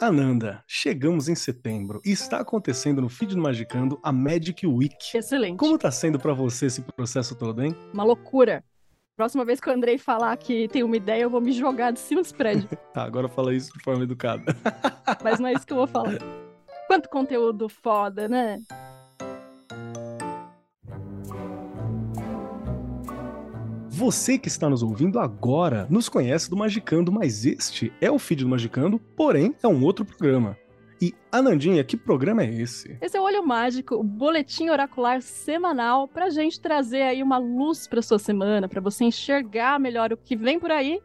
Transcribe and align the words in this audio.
Ananda, 0.00 0.62
chegamos 0.66 1.26
em 1.26 1.34
setembro 1.34 2.02
e 2.04 2.10
está 2.10 2.40
acontecendo 2.40 3.00
no 3.00 3.08
Feed 3.08 3.34
do 3.34 3.40
Magicando 3.40 3.98
a 4.02 4.12
Magic 4.12 4.66
Week. 4.66 4.94
Excelente. 5.14 5.56
Como 5.56 5.78
tá 5.78 5.90
sendo 5.90 6.18
para 6.18 6.34
você 6.34 6.66
esse 6.66 6.82
processo 6.82 7.34
todo, 7.34 7.64
hein? 7.64 7.74
Uma 7.94 8.04
loucura. 8.04 8.62
Próxima 9.16 9.42
vez 9.42 9.58
que 9.58 9.70
o 9.70 9.72
Andrei 9.72 9.96
falar 9.96 10.36
que 10.36 10.68
tem 10.68 10.82
uma 10.82 10.96
ideia, 10.96 11.22
eu 11.22 11.30
vou 11.30 11.40
me 11.40 11.50
jogar 11.50 11.92
de 11.92 12.00
cima 12.00 12.20
desse 12.20 12.34
prédio. 12.34 12.68
tá, 12.92 13.04
agora 13.04 13.26
fala 13.26 13.54
isso 13.54 13.72
de 13.72 13.82
forma 13.82 14.04
educada. 14.04 14.54
Mas 15.24 15.40
não 15.40 15.48
é 15.48 15.54
isso 15.54 15.66
que 15.66 15.72
eu 15.72 15.78
vou 15.78 15.86
falar. 15.86 16.18
Quanto 16.86 17.08
conteúdo 17.08 17.66
foda, 17.66 18.28
né? 18.28 18.60
Você 23.98 24.36
que 24.36 24.46
está 24.46 24.68
nos 24.68 24.82
ouvindo 24.82 25.18
agora 25.18 25.86
nos 25.88 26.06
conhece 26.06 26.50
do 26.50 26.56
Magicando, 26.56 27.10
mas 27.10 27.46
este 27.46 27.90
é 27.98 28.10
o 28.10 28.18
feed 28.18 28.44
do 28.44 28.50
Magicando, 28.50 28.98
porém 28.98 29.54
é 29.62 29.66
um 29.66 29.82
outro 29.82 30.04
programa. 30.04 30.54
E, 31.00 31.14
Anandinha, 31.32 31.82
que 31.82 31.96
programa 31.96 32.42
é 32.42 32.60
esse? 32.60 32.98
Esse 33.00 33.16
é 33.16 33.20
o 33.20 33.24
Olho 33.24 33.42
Mágico, 33.42 33.94
o 33.94 34.02
boletim 34.02 34.68
oracular 34.68 35.22
semanal 35.22 36.06
pra 36.06 36.28
gente 36.28 36.60
trazer 36.60 37.00
aí 37.00 37.22
uma 37.22 37.38
luz 37.38 37.88
pra 37.88 38.02
sua 38.02 38.18
semana, 38.18 38.68
para 38.68 38.82
você 38.82 39.02
enxergar 39.02 39.80
melhor 39.80 40.12
o 40.12 40.16
que 40.18 40.36
vem 40.36 40.60
por 40.60 40.70
aí 40.70 41.00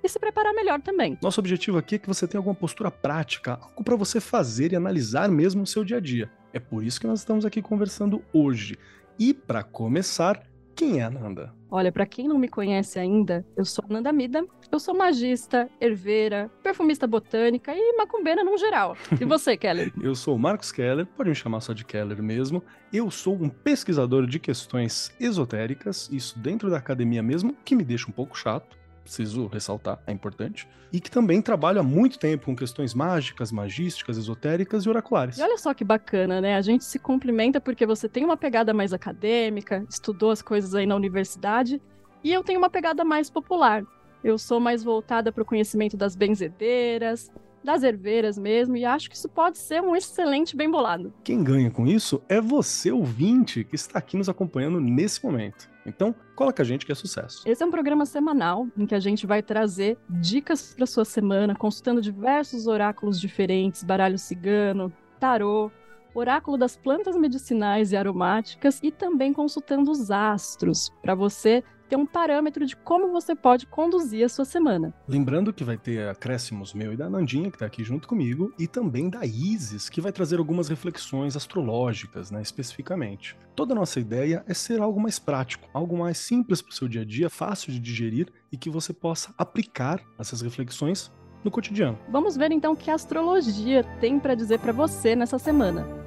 e 0.00 0.08
se 0.08 0.20
preparar 0.20 0.54
melhor 0.54 0.80
também. 0.80 1.18
Nosso 1.20 1.40
objetivo 1.40 1.78
aqui 1.78 1.96
é 1.96 1.98
que 1.98 2.06
você 2.06 2.28
tenha 2.28 2.38
alguma 2.38 2.54
postura 2.54 2.92
prática, 2.92 3.58
algo 3.60 3.82
para 3.82 3.96
você 3.96 4.20
fazer 4.20 4.72
e 4.72 4.76
analisar 4.76 5.28
mesmo 5.28 5.64
o 5.64 5.66
seu 5.66 5.82
dia 5.82 5.96
a 5.96 6.00
dia. 6.00 6.30
É 6.52 6.60
por 6.60 6.84
isso 6.84 7.00
que 7.00 7.08
nós 7.08 7.18
estamos 7.18 7.44
aqui 7.44 7.60
conversando 7.60 8.22
hoje. 8.32 8.78
E 9.18 9.34
para 9.34 9.64
começar, 9.64 10.40
quem 10.76 11.00
é 11.00 11.04
a 11.04 11.10
Nanda? 11.10 11.52
Olha, 11.70 11.90
para 11.90 12.04
quem 12.04 12.28
não 12.28 12.38
me 12.38 12.48
conhece 12.48 12.98
ainda, 12.98 13.44
eu 13.56 13.64
sou 13.64 13.84
Nanda 13.88 14.12
Mida, 14.12 14.44
eu 14.70 14.78
sou 14.78 14.94
magista, 14.94 15.68
herveira, 15.80 16.50
perfumista 16.62 17.06
botânica 17.06 17.72
e 17.74 17.96
macumbeira 17.96 18.44
no 18.44 18.56
geral. 18.58 18.94
E 19.18 19.24
você, 19.24 19.56
Keller? 19.56 19.90
eu 20.00 20.14
sou 20.14 20.36
o 20.36 20.38
Marcos 20.38 20.70
Keller, 20.70 21.06
pode 21.16 21.30
me 21.30 21.34
chamar 21.34 21.60
só 21.60 21.72
de 21.72 21.84
Keller 21.84 22.22
mesmo. 22.22 22.62
Eu 22.92 23.10
sou 23.10 23.34
um 23.34 23.48
pesquisador 23.48 24.26
de 24.26 24.38
questões 24.38 25.12
esotéricas, 25.18 26.08
isso 26.12 26.38
dentro 26.38 26.70
da 26.70 26.76
academia 26.76 27.22
mesmo, 27.22 27.56
que 27.64 27.74
me 27.74 27.82
deixa 27.82 28.08
um 28.08 28.12
pouco 28.12 28.38
chato 28.38 28.76
preciso 29.06 29.46
ressaltar, 29.46 30.00
é 30.06 30.12
importante, 30.12 30.68
e 30.92 31.00
que 31.00 31.10
também 31.10 31.40
trabalha 31.40 31.80
há 31.80 31.82
muito 31.82 32.18
tempo 32.18 32.46
com 32.46 32.56
questões 32.56 32.92
mágicas, 32.92 33.52
magísticas, 33.52 34.18
esotéricas 34.18 34.84
e 34.84 34.88
oraculares. 34.88 35.38
E 35.38 35.42
olha 35.42 35.56
só 35.56 35.72
que 35.72 35.84
bacana, 35.84 36.40
né? 36.40 36.56
A 36.56 36.60
gente 36.60 36.84
se 36.84 36.98
complementa 36.98 37.60
porque 37.60 37.86
você 37.86 38.08
tem 38.08 38.24
uma 38.24 38.36
pegada 38.36 38.74
mais 38.74 38.92
acadêmica, 38.92 39.86
estudou 39.88 40.30
as 40.30 40.42
coisas 40.42 40.74
aí 40.74 40.86
na 40.86 40.96
universidade, 40.96 41.80
e 42.22 42.32
eu 42.32 42.42
tenho 42.42 42.58
uma 42.58 42.68
pegada 42.68 43.04
mais 43.04 43.30
popular. 43.30 43.84
Eu 44.24 44.36
sou 44.38 44.58
mais 44.58 44.82
voltada 44.82 45.30
para 45.30 45.42
o 45.42 45.46
conhecimento 45.46 45.96
das 45.96 46.16
benzedeiras, 46.16 47.30
das 47.66 47.82
herveiras 47.82 48.38
mesmo, 48.38 48.76
e 48.76 48.84
acho 48.84 49.10
que 49.10 49.16
isso 49.16 49.28
pode 49.28 49.58
ser 49.58 49.82
um 49.82 49.96
excelente 49.96 50.56
bem 50.56 50.70
bolado. 50.70 51.12
Quem 51.24 51.42
ganha 51.42 51.68
com 51.68 51.84
isso 51.84 52.22
é 52.28 52.40
você, 52.40 52.92
ouvinte, 52.92 53.64
que 53.64 53.74
está 53.74 53.98
aqui 53.98 54.16
nos 54.16 54.28
acompanhando 54.28 54.80
nesse 54.80 55.22
momento. 55.24 55.68
Então, 55.84 56.14
cola 56.36 56.52
com 56.52 56.62
a 56.62 56.64
gente 56.64 56.86
que 56.86 56.92
é 56.92 56.94
sucesso. 56.94 57.42
Esse 57.44 57.64
é 57.64 57.66
um 57.66 57.70
programa 57.70 58.06
semanal 58.06 58.68
em 58.78 58.86
que 58.86 58.94
a 58.94 59.00
gente 59.00 59.26
vai 59.26 59.42
trazer 59.42 59.98
dicas 60.08 60.74
para 60.74 60.86
sua 60.86 61.04
semana, 61.04 61.56
consultando 61.56 62.00
diversos 62.00 62.68
oráculos 62.68 63.20
diferentes, 63.20 63.82
baralho 63.82 64.18
cigano, 64.18 64.92
tarô, 65.18 65.70
oráculo 66.14 66.56
das 66.56 66.76
plantas 66.76 67.16
medicinais 67.16 67.90
e 67.90 67.96
aromáticas 67.96 68.80
e 68.80 68.92
também 68.92 69.32
consultando 69.32 69.90
os 69.90 70.10
astros, 70.10 70.90
para 71.02 71.14
você 71.16 71.64
ter 71.88 71.96
um 71.96 72.06
parâmetro 72.06 72.66
de 72.66 72.76
como 72.76 73.12
você 73.12 73.34
pode 73.34 73.66
conduzir 73.66 74.24
a 74.24 74.28
sua 74.28 74.44
semana. 74.44 74.94
Lembrando 75.06 75.52
que 75.52 75.64
vai 75.64 75.76
ter 75.76 76.08
acréscimos 76.08 76.74
meu 76.74 76.92
e 76.92 76.96
da 76.96 77.08
Nandinha, 77.08 77.50
que 77.50 77.56
está 77.56 77.66
aqui 77.66 77.84
junto 77.84 78.08
comigo, 78.08 78.52
e 78.58 78.66
também 78.66 79.08
da 79.08 79.24
Isis, 79.24 79.88
que 79.88 80.00
vai 80.00 80.12
trazer 80.12 80.38
algumas 80.38 80.68
reflexões 80.68 81.36
astrológicas, 81.36 82.30
né, 82.30 82.42
especificamente. 82.42 83.36
Toda 83.54 83.72
a 83.72 83.76
nossa 83.76 84.00
ideia 84.00 84.44
é 84.46 84.54
ser 84.54 84.80
algo 84.80 85.00
mais 85.00 85.18
prático, 85.18 85.68
algo 85.72 85.96
mais 85.96 86.18
simples 86.18 86.60
para 86.60 86.70
o 86.70 86.74
seu 86.74 86.88
dia 86.88 87.02
a 87.02 87.04
dia, 87.04 87.30
fácil 87.30 87.72
de 87.72 87.80
digerir 87.80 88.28
e 88.50 88.56
que 88.56 88.70
você 88.70 88.92
possa 88.92 89.32
aplicar 89.38 90.00
essas 90.18 90.40
reflexões 90.40 91.10
no 91.44 91.50
cotidiano. 91.50 91.98
Vamos 92.10 92.36
ver 92.36 92.50
então 92.50 92.72
o 92.72 92.76
que 92.76 92.90
a 92.90 92.94
astrologia 92.94 93.84
tem 94.00 94.18
para 94.18 94.34
dizer 94.34 94.58
para 94.58 94.72
você 94.72 95.14
nessa 95.14 95.38
semana. 95.38 96.05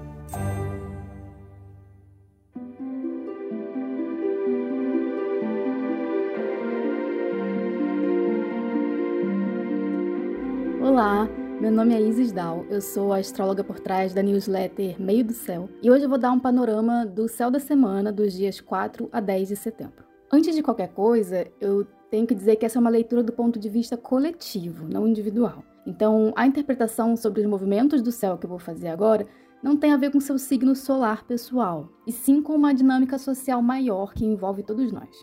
Meu 11.70 11.76
nome 11.76 11.94
é 11.94 12.02
Isis 12.02 12.32
Dal, 12.32 12.66
eu 12.68 12.82
sou 12.82 13.14
a 13.14 13.20
astróloga 13.20 13.64
por 13.64 13.80
trás 13.80 14.12
da 14.12 14.24
newsletter 14.24 15.00
Meio 15.00 15.24
do 15.24 15.34
Céu 15.34 15.70
e 15.84 15.92
hoje 15.92 16.04
eu 16.04 16.10
vou 16.10 16.18
dar 16.18 16.32
um 16.32 16.40
panorama 16.40 17.06
do 17.06 17.28
céu 17.28 17.52
da 17.52 17.60
semana 17.60 18.12
dos 18.12 18.34
dias 18.34 18.60
4 18.60 19.08
a 19.12 19.20
10 19.20 19.50
de 19.50 19.56
setembro. 19.56 20.04
Antes 20.34 20.56
de 20.56 20.64
qualquer 20.64 20.88
coisa, 20.88 21.46
eu 21.62 21.86
tenho 22.10 22.26
que 22.26 22.34
dizer 22.34 22.56
que 22.56 22.66
essa 22.66 22.80
é 22.80 22.82
uma 22.82 22.90
leitura 22.90 23.22
do 23.22 23.32
ponto 23.32 23.60
de 23.60 23.70
vista 23.70 23.96
coletivo, 23.96 24.88
não 24.92 25.08
individual. 25.08 25.64
Então, 25.86 26.34
a 26.36 26.48
interpretação 26.48 27.16
sobre 27.16 27.42
os 27.42 27.48
movimentos 27.48 28.02
do 28.02 28.12
céu 28.12 28.36
que 28.36 28.48
eu 28.48 28.50
vou 28.50 28.58
fazer 28.58 28.88
agora 28.88 29.28
não 29.62 29.78
tem 29.78 29.94
a 29.94 29.98
ver 29.98 30.12
com 30.12 30.20
seu 30.20 30.40
signo 30.40 30.76
solar 30.76 31.24
pessoal, 31.24 31.88
e 32.08 32.12
sim 32.12 32.42
com 32.42 32.56
uma 32.56 32.74
dinâmica 32.74 33.20
social 33.20 33.62
maior 33.62 34.16
que 34.16 34.26
envolve 34.26 34.64
todos 34.64 34.92
nós. 34.92 35.16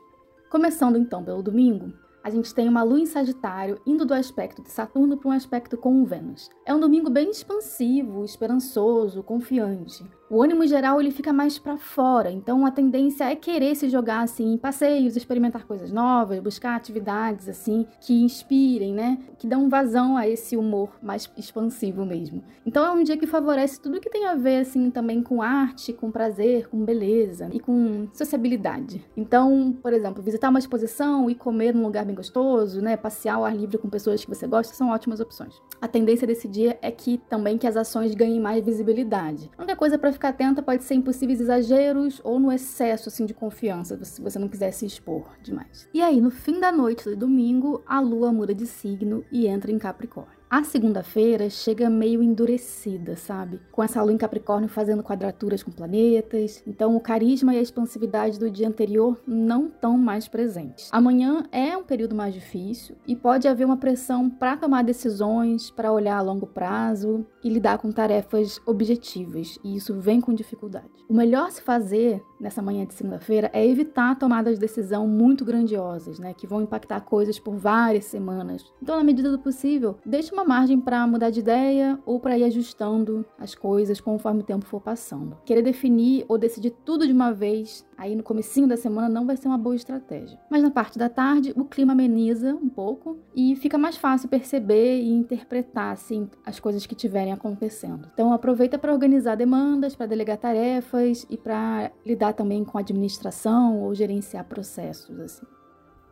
Começando 0.48 0.96
então 0.96 1.24
pelo 1.24 1.42
domingo, 1.42 1.92
a 2.26 2.30
gente 2.30 2.52
tem 2.52 2.68
uma 2.68 2.82
lua 2.82 2.98
em 2.98 3.06
Sagitário 3.06 3.80
indo 3.86 4.04
do 4.04 4.12
aspecto 4.12 4.60
de 4.60 4.68
Saturno 4.68 5.16
para 5.16 5.28
um 5.28 5.32
aspecto 5.32 5.76
com 5.76 6.04
Vênus. 6.04 6.50
É 6.64 6.74
um 6.74 6.80
domingo 6.80 7.08
bem 7.08 7.30
expansivo, 7.30 8.24
esperançoso, 8.24 9.22
confiante 9.22 10.04
o 10.28 10.42
ânimo 10.42 10.66
geral 10.66 11.00
ele 11.00 11.10
fica 11.10 11.32
mais 11.32 11.58
para 11.58 11.76
fora, 11.76 12.30
então 12.30 12.66
a 12.66 12.70
tendência 12.70 13.24
é 13.24 13.36
querer 13.36 13.74
se 13.76 13.88
jogar 13.88 14.22
assim 14.22 14.54
em 14.54 14.58
passeios, 14.58 15.16
experimentar 15.16 15.64
coisas 15.64 15.92
novas, 15.92 16.40
buscar 16.40 16.74
atividades 16.74 17.48
assim 17.48 17.86
que 18.00 18.22
inspirem, 18.22 18.92
né? 18.92 19.18
Que 19.38 19.46
dão 19.46 19.68
vazão 19.68 20.16
a 20.16 20.28
esse 20.28 20.56
humor 20.56 20.90
mais 21.00 21.30
expansivo 21.36 22.04
mesmo. 22.04 22.42
Então 22.64 22.84
é 22.84 22.90
um 22.90 23.04
dia 23.04 23.16
que 23.16 23.26
favorece 23.26 23.80
tudo 23.80 24.00
que 24.00 24.10
tem 24.10 24.26
a 24.26 24.34
ver 24.34 24.58
assim 24.58 24.90
também 24.90 25.22
com 25.22 25.40
arte, 25.40 25.92
com 25.92 26.10
prazer, 26.10 26.68
com 26.68 26.84
beleza 26.84 27.48
e 27.52 27.60
com 27.60 28.08
sociabilidade. 28.12 29.04
Então, 29.16 29.76
por 29.80 29.92
exemplo, 29.92 30.22
visitar 30.22 30.48
uma 30.48 30.58
exposição 30.58 31.30
e 31.30 31.34
comer 31.34 31.72
num 31.72 31.84
lugar 31.84 32.04
bem 32.04 32.14
gostoso, 32.14 32.80
né? 32.80 32.96
Passear 32.96 33.36
ao 33.36 33.44
ar 33.44 33.56
livre 33.56 33.78
com 33.78 33.88
pessoas 33.88 34.24
que 34.24 34.28
você 34.28 34.46
gosta 34.46 34.74
são 34.74 34.90
ótimas 34.90 35.20
opções. 35.20 35.60
A 35.80 35.86
tendência 35.86 36.26
desse 36.26 36.48
dia 36.48 36.76
é 36.82 36.90
que 36.90 37.18
também 37.28 37.56
que 37.56 37.66
as 37.66 37.76
ações 37.76 38.14
ganhem 38.14 38.40
mais 38.40 38.64
visibilidade. 38.64 39.50
A 39.56 39.62
única 39.62 39.76
coisa 39.76 39.96
para 39.96 40.15
ficar 40.16 40.30
atenta 40.30 40.62
pode 40.62 40.84
ser 40.84 40.94
impossíveis 40.94 41.40
exageros 41.40 42.20
ou 42.24 42.40
no 42.40 42.50
excesso 42.50 43.08
assim 43.08 43.24
de 43.24 43.34
confiança, 43.34 44.02
se 44.04 44.20
você 44.20 44.38
não 44.38 44.48
quiser 44.48 44.72
se 44.72 44.84
expor 44.84 45.30
demais. 45.42 45.88
E 45.92 46.02
aí, 46.02 46.20
no 46.20 46.30
fim 46.30 46.58
da 46.58 46.72
noite 46.72 47.04
do 47.04 47.16
domingo, 47.16 47.82
a 47.86 48.00
lua 48.00 48.32
muda 48.32 48.54
de 48.54 48.66
signo 48.66 49.24
e 49.30 49.46
entra 49.46 49.70
em 49.70 49.78
Capricórnio. 49.78 50.35
A 50.48 50.62
segunda-feira 50.62 51.50
chega 51.50 51.90
meio 51.90 52.22
endurecida, 52.22 53.16
sabe? 53.16 53.60
Com 53.72 53.82
essa 53.82 54.00
lua 54.00 54.12
em 54.12 54.16
Capricórnio 54.16 54.68
fazendo 54.68 55.02
quadraturas 55.02 55.60
com 55.60 55.72
planetas. 55.72 56.62
Então, 56.64 56.94
o 56.94 57.00
carisma 57.00 57.52
e 57.52 57.58
a 57.58 57.62
expansividade 57.62 58.38
do 58.38 58.48
dia 58.48 58.68
anterior 58.68 59.20
não 59.26 59.66
estão 59.66 59.98
mais 59.98 60.28
presentes. 60.28 60.88
Amanhã 60.92 61.44
é 61.50 61.76
um 61.76 61.82
período 61.82 62.14
mais 62.14 62.32
difícil 62.32 62.94
e 63.08 63.16
pode 63.16 63.48
haver 63.48 63.64
uma 63.64 63.76
pressão 63.76 64.30
para 64.30 64.56
tomar 64.56 64.84
decisões, 64.84 65.68
para 65.68 65.92
olhar 65.92 66.18
a 66.18 66.22
longo 66.22 66.46
prazo 66.46 67.26
e 67.42 67.48
lidar 67.48 67.78
com 67.78 67.90
tarefas 67.90 68.60
objetivas. 68.64 69.58
E 69.64 69.74
isso 69.74 69.94
vem 69.94 70.20
com 70.20 70.32
dificuldade. 70.32 70.86
O 71.08 71.14
melhor 71.14 71.50
se 71.50 71.60
fazer 71.60 72.22
nessa 72.40 72.62
manhã 72.62 72.84
de 72.84 72.94
segunda-feira 72.94 73.50
é 73.52 73.66
evitar 73.66 74.16
tomadas 74.16 74.54
de 74.54 74.60
decisão 74.60 75.08
muito 75.08 75.44
grandiosas, 75.44 76.20
né? 76.20 76.34
Que 76.34 76.46
vão 76.46 76.62
impactar 76.62 77.00
coisas 77.00 77.38
por 77.38 77.56
várias 77.56 78.04
semanas. 78.04 78.64
Então, 78.80 78.96
na 78.96 79.04
medida 79.04 79.30
do 79.30 79.38
possível, 79.38 79.96
deixe 80.04 80.35
uma 80.36 80.44
margem 80.44 80.78
para 80.78 81.06
mudar 81.06 81.30
de 81.30 81.40
ideia 81.40 81.98
ou 82.04 82.20
para 82.20 82.36
ir 82.36 82.44
ajustando 82.44 83.24
as 83.38 83.54
coisas 83.54 84.00
conforme 84.00 84.40
o 84.40 84.44
tempo 84.44 84.66
for 84.66 84.82
passando. 84.82 85.38
Querer 85.46 85.62
definir 85.62 86.26
ou 86.28 86.36
decidir 86.36 86.72
tudo 86.84 87.06
de 87.06 87.12
uma 87.12 87.32
vez 87.32 87.86
aí 87.96 88.14
no 88.14 88.22
comecinho 88.22 88.68
da 88.68 88.76
semana 88.76 89.08
não 89.08 89.26
vai 89.26 89.36
ser 89.38 89.48
uma 89.48 89.56
boa 89.56 89.74
estratégia. 89.74 90.38
Mas 90.50 90.62
na 90.62 90.70
parte 90.70 90.98
da 90.98 91.08
tarde, 91.08 91.54
o 91.56 91.64
clima 91.64 91.94
ameniza 91.94 92.54
um 92.54 92.68
pouco 92.68 93.18
e 93.34 93.56
fica 93.56 93.78
mais 93.78 93.96
fácil 93.96 94.28
perceber 94.28 95.00
e 95.00 95.08
interpretar 95.08 95.94
assim 95.94 96.28
as 96.44 96.60
coisas 96.60 96.84
que 96.84 96.94
estiverem 96.94 97.32
acontecendo. 97.32 98.06
Então 98.12 98.30
aproveita 98.30 98.78
para 98.78 98.92
organizar 98.92 99.36
demandas, 99.36 99.96
para 99.96 100.04
delegar 100.04 100.36
tarefas 100.36 101.26
e 101.30 101.38
para 101.38 101.90
lidar 102.04 102.34
também 102.34 102.62
com 102.62 102.76
administração 102.76 103.80
ou 103.80 103.94
gerenciar 103.94 104.44
processos 104.44 105.18
assim. 105.18 105.46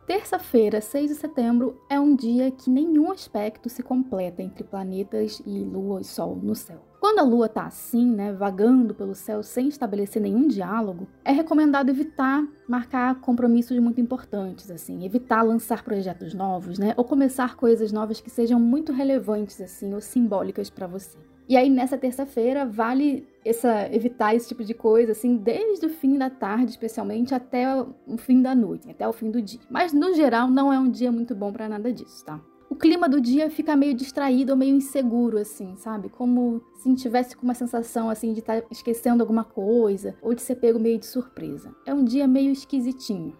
Terça-feira, 0.07 0.81
6 0.81 1.09
de 1.09 1.15
setembro, 1.15 1.81
é 1.89 1.99
um 1.99 2.15
dia 2.15 2.51
que 2.51 2.69
nenhum 2.69 3.11
aspecto 3.11 3.67
se 3.69 3.81
completa 3.81 4.43
entre 4.43 4.63
planetas 4.63 5.41
e 5.43 5.63
Lua 5.63 6.01
e 6.01 6.03
Sol 6.03 6.35
no 6.35 6.53
céu. 6.53 6.79
Quando 6.99 7.17
a 7.17 7.23
Lua 7.23 7.47
está 7.47 7.65
assim, 7.65 8.11
né, 8.11 8.31
vagando 8.31 8.93
pelo 8.93 9.15
céu 9.15 9.41
sem 9.41 9.67
estabelecer 9.67 10.21
nenhum 10.21 10.47
diálogo, 10.47 11.07
é 11.23 11.31
recomendado 11.31 11.89
evitar 11.89 12.47
marcar 12.67 13.19
compromissos 13.19 13.79
muito 13.79 13.99
importantes, 13.99 14.69
assim, 14.69 15.03
evitar 15.03 15.41
lançar 15.41 15.83
projetos 15.83 16.35
novos, 16.35 16.77
né, 16.77 16.93
ou 16.95 17.03
começar 17.03 17.55
coisas 17.55 17.91
novas 17.91 18.21
que 18.21 18.29
sejam 18.29 18.59
muito 18.59 18.91
relevantes, 18.91 19.59
assim, 19.59 19.91
ou 19.91 20.01
simbólicas 20.01 20.69
para 20.69 20.85
você. 20.85 21.17
E 21.47 21.55
aí, 21.55 21.69
nessa 21.69 21.97
terça-feira, 21.97 22.65
vale 22.65 23.27
essa, 23.43 23.87
evitar 23.93 24.33
esse 24.33 24.47
tipo 24.47 24.63
de 24.63 24.73
coisa, 24.73 25.11
assim, 25.11 25.37
desde 25.37 25.85
o 25.85 25.89
fim 25.89 26.17
da 26.17 26.29
tarde, 26.29 26.71
especialmente, 26.71 27.35
até 27.35 27.67
o 28.07 28.17
fim 28.17 28.41
da 28.41 28.55
noite, 28.55 28.89
até 28.89 29.07
o 29.07 29.13
fim 29.13 29.29
do 29.29 29.41
dia. 29.41 29.59
Mas, 29.69 29.93
no 29.93 30.13
geral, 30.15 30.49
não 30.49 30.73
é 30.73 30.79
um 30.79 30.89
dia 30.89 31.11
muito 31.11 31.35
bom 31.35 31.53
para 31.53 31.69
nada 31.69 31.93
disso, 31.93 32.25
tá? 32.25 32.41
O 32.67 32.75
clima 32.75 33.07
do 33.07 33.21
dia 33.21 33.49
fica 33.49 33.75
meio 33.75 33.93
distraído 33.93 34.53
ou 34.53 34.57
meio 34.57 34.75
inseguro, 34.75 35.37
assim, 35.37 35.75
sabe? 35.77 36.09
Como 36.09 36.63
se 36.77 36.93
tivesse 36.95 37.37
com 37.37 37.43
uma 37.43 37.53
sensação, 37.53 38.09
assim, 38.09 38.33
de 38.33 38.39
estar 38.39 38.61
tá 38.61 38.67
esquecendo 38.71 39.21
alguma 39.21 39.43
coisa 39.43 40.15
ou 40.23 40.33
de 40.33 40.41
ser 40.41 40.55
pego 40.55 40.79
meio 40.79 40.97
de 40.97 41.05
surpresa. 41.05 41.73
É 41.85 41.93
um 41.93 42.03
dia 42.03 42.27
meio 42.27 42.51
esquisitinho. 42.51 43.37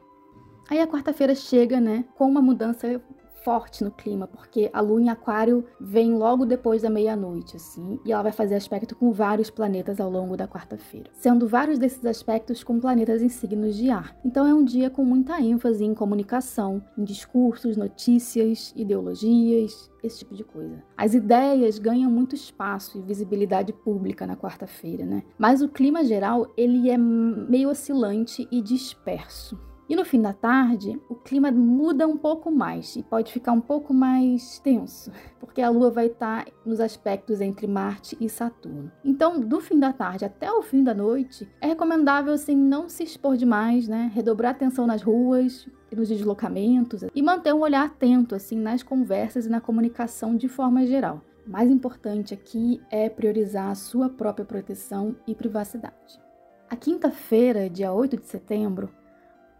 Aí 0.69 0.79
a 0.79 0.87
quarta-feira 0.87 1.33
chega, 1.33 1.79
né, 1.79 2.05
com 2.15 2.27
uma 2.27 2.41
mudança 2.41 3.01
forte 3.45 3.83
no 3.83 3.91
clima, 3.91 4.25
porque 4.25 4.71
a 4.73 4.81
lua 4.81 4.99
em 4.99 5.07
Aquário 5.07 5.63
vem 5.79 6.15
logo 6.15 6.47
depois 6.47 6.81
da 6.81 6.89
meia-noite, 6.89 7.55
assim, 7.55 7.99
e 8.03 8.11
ela 8.11 8.23
vai 8.23 8.31
fazer 8.31 8.55
aspecto 8.55 8.95
com 8.95 9.11
vários 9.11 9.51
planetas 9.51 9.99
ao 9.99 10.09
longo 10.09 10.35
da 10.35 10.47
quarta-feira, 10.47 11.11
sendo 11.13 11.47
vários 11.47 11.77
desses 11.77 12.03
aspectos 12.03 12.63
com 12.63 12.79
planetas 12.79 13.21
em 13.21 13.29
signos 13.29 13.75
de 13.75 13.91
ar. 13.91 14.17
Então 14.25 14.47
é 14.47 14.53
um 14.53 14.65
dia 14.65 14.89
com 14.89 15.05
muita 15.05 15.39
ênfase 15.39 15.85
em 15.85 15.93
comunicação, 15.93 16.83
em 16.97 17.03
discursos, 17.03 17.77
notícias, 17.77 18.73
ideologias, 18.75 19.91
esse 20.03 20.19
tipo 20.19 20.33
de 20.33 20.43
coisa. 20.43 20.81
As 20.97 21.13
ideias 21.13 21.77
ganham 21.77 22.09
muito 22.09 22.33
espaço 22.33 22.97
e 22.97 23.01
visibilidade 23.03 23.71
pública 23.71 24.25
na 24.25 24.35
quarta-feira, 24.35 25.05
né? 25.05 25.23
Mas 25.37 25.61
o 25.61 25.69
clima 25.69 26.03
geral, 26.03 26.51
ele 26.57 26.89
é 26.89 26.97
meio 26.97 27.69
oscilante 27.69 28.47
e 28.51 28.59
disperso. 28.59 29.74
E 29.87 29.95
no 29.95 30.03
fim 30.03 30.19
da 30.19 30.33
tarde, 30.33 30.99
o 31.07 31.13
clima 31.13 31.51
muda 31.51 32.07
um 32.07 32.17
pouco 32.17 32.51
mais 32.51 32.95
e 32.95 33.03
pode 33.03 33.31
ficar 33.31 33.51
um 33.51 33.61
pouco 33.61 33.93
mais 33.93 34.57
tenso, 34.59 35.11
porque 35.39 35.61
a 35.61 35.69
Lua 35.69 35.91
vai 35.91 36.07
estar 36.07 36.47
nos 36.65 36.79
aspectos 36.79 37.39
entre 37.39 37.67
Marte 37.67 38.17
e 38.19 38.27
Saturno. 38.27 38.91
Então, 39.03 39.39
do 39.39 39.61
fim 39.61 39.77
da 39.77 39.93
tarde 39.93 40.25
até 40.25 40.51
o 40.51 40.63
fim 40.63 40.83
da 40.83 40.93
noite, 40.93 41.47
é 41.61 41.67
recomendável 41.67 42.33
assim 42.33 42.55
não 42.55 42.89
se 42.89 43.03
expor 43.03 43.37
demais, 43.37 43.87
né? 43.87 44.11
Redobrar 44.13 44.51
atenção 44.51 44.87
nas 44.87 45.03
ruas, 45.03 45.67
nos 45.95 46.09
deslocamentos 46.09 47.03
e 47.13 47.21
manter 47.21 47.53
um 47.53 47.61
olhar 47.61 47.85
atento 47.85 48.33
assim 48.33 48.57
nas 48.57 48.81
conversas 48.81 49.45
e 49.45 49.49
na 49.49 49.61
comunicação 49.61 50.35
de 50.35 50.47
forma 50.47 50.85
geral. 50.85 51.21
O 51.45 51.51
mais 51.51 51.69
importante 51.69 52.33
aqui 52.33 52.81
é 52.89 53.07
priorizar 53.07 53.69
a 53.69 53.75
sua 53.75 54.09
própria 54.09 54.45
proteção 54.45 55.15
e 55.27 55.35
privacidade. 55.35 56.19
A 56.67 56.75
quinta-feira, 56.75 57.69
dia 57.69 57.93
8 57.93 58.17
de 58.17 58.25
setembro, 58.25 58.89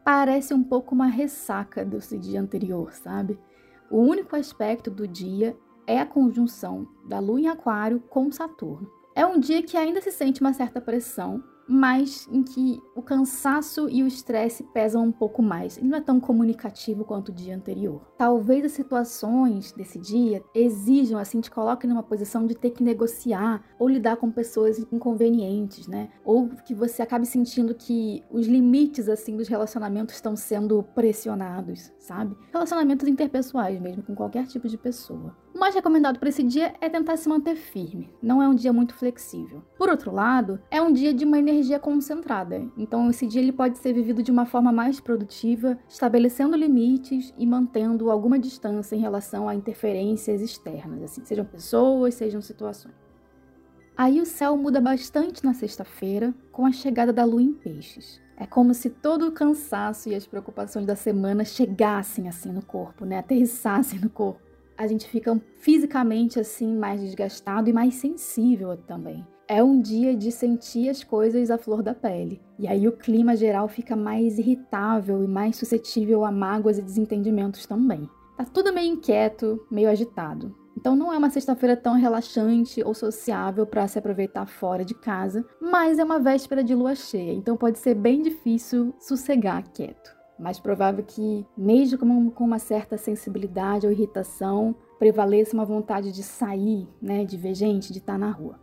parece 0.05 0.53
um 0.53 0.63
pouco 0.63 0.93
uma 0.93 1.07
ressaca 1.07 1.83
desse 1.83 2.15
dia 2.19 2.39
anterior, 2.39 2.93
sabe? 2.93 3.39
O 3.89 3.97
único 3.97 4.35
aspecto 4.35 4.91
do 4.91 5.07
dia 5.07 5.57
é 5.87 5.99
a 5.99 6.05
conjunção 6.05 6.87
da 7.07 7.17
Lua 7.19 7.41
em 7.41 7.47
Aquário 7.47 7.99
com 8.01 8.31
Saturno. 8.31 8.87
É 9.15 9.25
um 9.25 9.39
dia 9.39 9.63
que 9.63 9.75
ainda 9.75 9.99
se 10.01 10.11
sente 10.11 10.41
uma 10.41 10.53
certa 10.53 10.79
pressão, 10.79 11.43
mas 11.67 12.27
em 12.31 12.43
que 12.43 12.81
o 12.95 13.01
cansaço 13.01 13.89
e 13.89 14.03
o 14.03 14.07
estresse 14.07 14.63
pesam 14.63 15.03
um 15.05 15.11
pouco 15.11 15.41
mais. 15.41 15.77
Ele 15.77 15.87
não 15.87 15.97
é 15.97 16.01
tão 16.01 16.19
comunicativo 16.19 17.03
quanto 17.03 17.29
o 17.29 17.33
dia 17.33 17.55
anterior. 17.55 18.01
Talvez 18.17 18.65
as 18.65 18.71
situações 18.71 19.71
desse 19.71 19.99
dia 19.99 20.43
exijam, 20.53 21.19
assim, 21.19 21.41
te 21.41 21.51
coloquem 21.51 21.89
numa 21.89 22.03
posição 22.03 22.45
de 22.45 22.55
ter 22.55 22.71
que 22.71 22.83
negociar 22.83 23.63
ou 23.79 23.89
lidar 23.89 24.17
com 24.17 24.31
pessoas 24.31 24.79
inconvenientes, 24.91 25.87
né? 25.87 26.09
Ou 26.23 26.49
que 26.49 26.73
você 26.73 27.01
acabe 27.01 27.25
sentindo 27.25 27.75
que 27.75 28.23
os 28.31 28.47
limites, 28.47 29.09
assim, 29.09 29.35
dos 29.35 29.47
relacionamentos 29.47 30.15
estão 30.15 30.35
sendo 30.35 30.83
pressionados, 30.95 31.91
sabe? 31.97 32.37
Relacionamentos 32.51 33.07
interpessoais 33.07 33.79
mesmo, 33.79 34.03
com 34.03 34.15
qualquer 34.15 34.45
tipo 34.47 34.67
de 34.67 34.77
pessoa. 34.77 35.44
O 35.55 35.57
mais 35.57 35.73
recomendado 35.73 36.19
para 36.19 36.27
esse 36.27 36.43
dia 36.43 36.73
é 36.81 36.89
tentar 36.89 37.15
se 37.15 37.29
manter 37.29 37.55
firme. 37.55 38.13
Não 38.21 38.43
é 38.43 38.47
um 38.47 38.53
dia 38.53 38.73
muito 38.73 38.93
flexível. 38.93 39.63
Por 39.77 39.87
outro 39.87 40.11
lado, 40.11 40.59
é 40.69 40.81
um 40.81 40.91
dia 40.91 41.13
de 41.13 41.23
uma 41.23 41.39
energia 41.39 41.79
concentrada. 41.79 42.61
Então 42.77 43.09
esse 43.09 43.25
dia 43.25 43.41
ele 43.41 43.53
pode 43.53 43.77
ser 43.77 43.93
vivido 43.93 44.21
de 44.21 44.29
uma 44.29 44.45
forma 44.45 44.73
mais 44.73 44.99
produtiva, 44.99 45.79
estabelecendo 45.87 46.57
limites 46.57 47.33
e 47.37 47.47
mantendo 47.47 48.11
alguma 48.11 48.37
distância 48.37 48.97
em 48.97 48.99
relação 48.99 49.47
a 49.47 49.55
interferências 49.55 50.41
externas, 50.41 51.01
assim, 51.01 51.23
sejam 51.23 51.45
pessoas, 51.45 52.15
sejam 52.15 52.41
situações. 52.41 52.93
Aí 53.95 54.19
o 54.19 54.25
céu 54.25 54.57
muda 54.57 54.81
bastante 54.81 55.41
na 55.41 55.53
sexta-feira 55.53 56.35
com 56.51 56.65
a 56.65 56.71
chegada 56.73 57.13
da 57.13 57.23
lua 57.23 57.41
em 57.41 57.53
peixes. 57.53 58.21
É 58.35 58.45
como 58.45 58.73
se 58.73 58.89
todo 58.89 59.25
o 59.29 59.31
cansaço 59.31 60.09
e 60.09 60.15
as 60.15 60.27
preocupações 60.27 60.85
da 60.85 60.97
semana 60.97 61.45
chegassem 61.45 62.27
assim 62.27 62.51
no 62.51 62.61
corpo, 62.61 63.05
né? 63.05 63.19
Aterrissassem 63.19 64.01
no 64.01 64.09
corpo 64.09 64.44
a 64.77 64.87
gente 64.87 65.07
fica 65.07 65.39
fisicamente 65.59 66.39
assim 66.39 66.75
mais 66.75 67.01
desgastado 67.01 67.69
e 67.69 67.73
mais 67.73 67.95
sensível 67.95 68.75
também. 68.77 69.25
É 69.47 69.63
um 69.63 69.79
dia 69.79 70.15
de 70.15 70.31
sentir 70.31 70.89
as 70.89 71.03
coisas 71.03 71.51
à 71.51 71.57
flor 71.57 71.83
da 71.83 71.93
pele. 71.93 72.41
E 72.57 72.67
aí 72.67 72.87
o 72.87 72.91
clima 72.91 73.35
geral 73.35 73.67
fica 73.67 73.95
mais 73.95 74.39
irritável 74.39 75.23
e 75.23 75.27
mais 75.27 75.55
suscetível 75.55 76.25
a 76.25 76.31
mágoas 76.31 76.79
e 76.79 76.81
desentendimentos 76.81 77.65
também. 77.65 78.09
Tá 78.35 78.43
tudo 78.43 78.73
meio 78.73 78.93
inquieto, 78.93 79.63
meio 79.69 79.89
agitado. 79.89 80.55
Então 80.75 80.95
não 80.95 81.13
é 81.13 81.17
uma 81.17 81.29
sexta-feira 81.29 81.77
tão 81.77 81.93
relaxante 81.93 82.83
ou 82.83 82.93
sociável 82.93 83.65
para 83.65 83.87
se 83.87 83.99
aproveitar 83.99 84.45
fora 84.45 84.83
de 84.83 84.93
casa, 84.93 85.45
mas 85.61 85.99
é 85.99 86.03
uma 86.03 86.19
véspera 86.19 86.63
de 86.63 86.75
lua 86.75 86.95
cheia, 86.95 87.31
então 87.31 87.55
pode 87.55 87.79
ser 87.79 87.95
bem 87.95 88.21
difícil 88.21 88.93
sossegar 88.99 89.63
quieto 89.71 90.15
mais 90.37 90.59
provável 90.59 91.03
que, 91.03 91.45
mesmo 91.57 92.31
com, 92.31 92.43
uma 92.43 92.59
certa 92.59 92.97
sensibilidade 92.97 93.85
ou 93.85 93.91
irritação, 93.91 94.75
prevaleça 94.99 95.53
uma 95.53 95.65
vontade 95.65 96.11
de 96.11 96.23
sair, 96.23 96.87
né, 97.01 97.23
de 97.25 97.37
ver 97.37 97.53
gente, 97.53 97.91
de 97.91 97.99
estar 97.99 98.17
na 98.17 98.31
rua. 98.31 98.59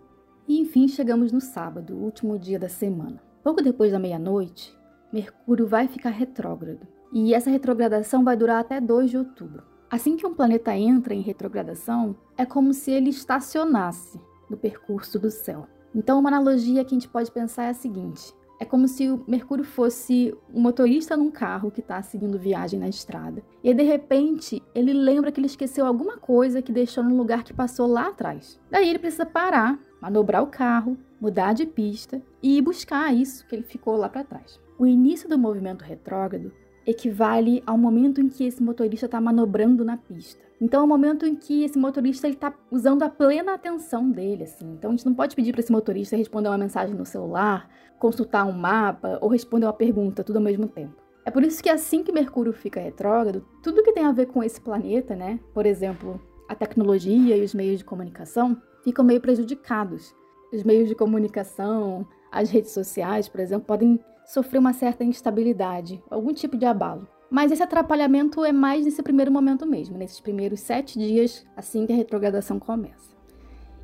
E 0.47 0.61
enfim, 0.61 0.89
chegamos 0.89 1.33
no 1.33 1.41
sábado, 1.41 1.97
último 1.97 2.39
dia 2.39 2.59
da 2.59 2.69
semana. 2.69 3.23
Pouco 3.43 3.63
depois 3.63 3.93
da 3.93 3.99
meia-noite, 3.99 4.77
Mercúrio 5.13 5.67
vai 5.67 5.89
ficar 5.89 6.11
retrógrado. 6.11 6.87
E 7.13 7.35
essa 7.35 7.51
retrogradação 7.51 8.25
vai 8.25 8.37
durar 8.37 8.61
até 8.61 8.81
2 8.81 9.11
de 9.11 9.19
outubro. 9.19 9.63
Assim 9.91 10.17
que 10.17 10.27
um 10.27 10.35
planeta 10.35 10.75
entra 10.75 11.13
em 11.13 11.21
retrogradação, 11.21 12.17
é 12.37 12.47
como 12.47 12.73
se 12.73 12.91
ele 12.91 13.11
estacionasse 13.11 14.19
no 14.49 14.57
percurso 14.57 15.19
do 15.19 15.31
céu. 15.31 15.67
Então, 15.95 16.19
uma 16.19 16.31
analogia 16.31 16.83
que 16.83 16.95
a 16.95 16.99
gente 16.99 17.09
pode 17.09 17.31
pensar 17.31 17.65
é 17.65 17.69
a 17.69 17.75
seguinte: 17.75 18.33
é 18.63 18.65
como 18.65 18.87
se 18.87 19.09
o 19.09 19.25
Mercúrio 19.27 19.65
fosse 19.65 20.33
um 20.55 20.61
motorista 20.61 21.17
num 21.17 21.33
carro 21.33 21.69
que 21.69 21.81
está 21.81 22.01
seguindo 22.01 22.39
viagem 22.39 22.79
na 22.79 22.89
estrada. 22.89 23.43
E 23.61 23.69
aí, 23.69 23.75
de 23.75 23.83
repente, 23.83 24.63
ele 24.73 24.93
lembra 24.93 25.33
que 25.33 25.41
ele 25.41 25.49
esqueceu 25.49 25.85
alguma 25.85 26.17
coisa 26.17 26.63
que 26.63 26.71
deixou 26.71 27.03
no 27.03 27.17
lugar 27.17 27.43
que 27.43 27.53
passou 27.53 27.89
lá 27.89 28.07
atrás. 28.07 28.61
Daí 28.71 28.89
ele 28.89 29.01
precisa 29.01 29.27
parar, 29.27 29.81
manobrar 30.01 30.45
o 30.45 30.47
carro, 30.47 30.97
mudar 31.21 31.55
de 31.55 31.67
pista 31.67 32.23
e 32.41 32.59
ir 32.59 32.63
buscar 32.63 33.13
isso 33.13 33.45
que 33.49 33.57
ele 33.57 33.65
ficou 33.65 33.97
lá 33.97 34.09
para 34.09 34.23
trás. 34.23 34.61
O 34.79 34.87
início 34.87 35.29
do 35.29 35.37
movimento 35.37 35.83
retrógrado 35.83 36.53
equivale 36.87 37.63
ao 37.67 37.79
momento 37.79 38.21
em 38.21 38.29
que 38.29 38.45
esse 38.45 38.63
motorista 38.63 39.07
está 39.07 39.21
manobrando 39.21 39.85
na 39.85 39.97
pista. 39.97 40.43
Então 40.61 40.81
é 40.81 40.85
o 40.85 40.89
momento 40.89 41.27
em 41.27 41.35
que 41.35 41.65
esse 41.65 41.79
motorista 41.79 42.29
está 42.29 42.55
usando 42.71 43.03
a 43.03 43.09
plena 43.09 43.55
atenção 43.55 44.09
dele, 44.11 44.45
assim. 44.45 44.73
Então 44.73 44.91
a 44.91 44.95
gente 44.95 45.07
não 45.07 45.15
pode 45.15 45.35
pedir 45.35 45.53
para 45.53 45.61
esse 45.61 45.73
motorista 45.73 46.17
responder 46.17 46.49
uma 46.49 46.59
mensagem 46.59 46.95
no 46.95 47.05
celular, 47.05 47.69
consultar 47.99 48.47
um 48.47 48.53
mapa 48.53 49.19
ou 49.21 49.29
responder 49.29 49.67
uma 49.67 49.73
pergunta 49.73 50.23
tudo 50.23 50.37
ao 50.37 50.43
mesmo 50.43 50.69
tempo. 50.69 51.03
É 51.25 51.31
por 51.31 51.43
isso 51.43 51.63
que 51.63 51.69
assim 51.69 52.03
que 52.03 52.13
Mercúrio 52.13 52.53
fica 52.53 52.81
retrógrado, 52.81 53.45
tudo 53.63 53.83
que 53.83 53.93
tem 53.93 54.05
a 54.05 54.13
ver 54.13 54.27
com 54.27 54.43
esse 54.43 54.61
planeta, 54.61 55.15
né, 55.15 55.39
por 55.55 55.67
exemplo, 55.67 56.21
a 56.49 56.55
tecnologia 56.55 57.37
e 57.37 57.43
os 57.43 57.55
meios 57.55 57.79
de 57.79 57.85
comunicação, 57.85 58.61
ficam 58.83 59.05
meio 59.05 59.21
prejudicados. 59.21 60.15
Os 60.53 60.63
meios 60.65 60.89
de 60.89 60.95
comunicação, 60.95 62.07
as 62.31 62.51
redes 62.51 62.73
sociais, 62.73 63.29
por 63.29 63.41
exemplo, 63.41 63.67
podem 63.67 63.99
sofrer 64.33 64.59
uma 64.59 64.73
certa 64.73 65.05
instabilidade, 65.05 66.03
algum 66.11 66.33
tipo 66.33 66.57
de 66.57 66.65
abalo. 66.65 67.07
Mas 67.31 67.53
esse 67.53 67.63
atrapalhamento 67.63 68.43
é 68.43 68.51
mais 68.51 68.87
nesse 68.87 69.03
primeiro 69.03 69.31
momento 69.31 69.67
mesmo, 69.67 69.99
nesses 69.99 70.21
primeiros 70.21 70.61
sete 70.61 70.99
dias 70.99 71.45
assim 71.55 71.85
que 71.85 71.93
a 71.93 71.97
retrogradação 71.97 72.59
começa. 72.59 73.13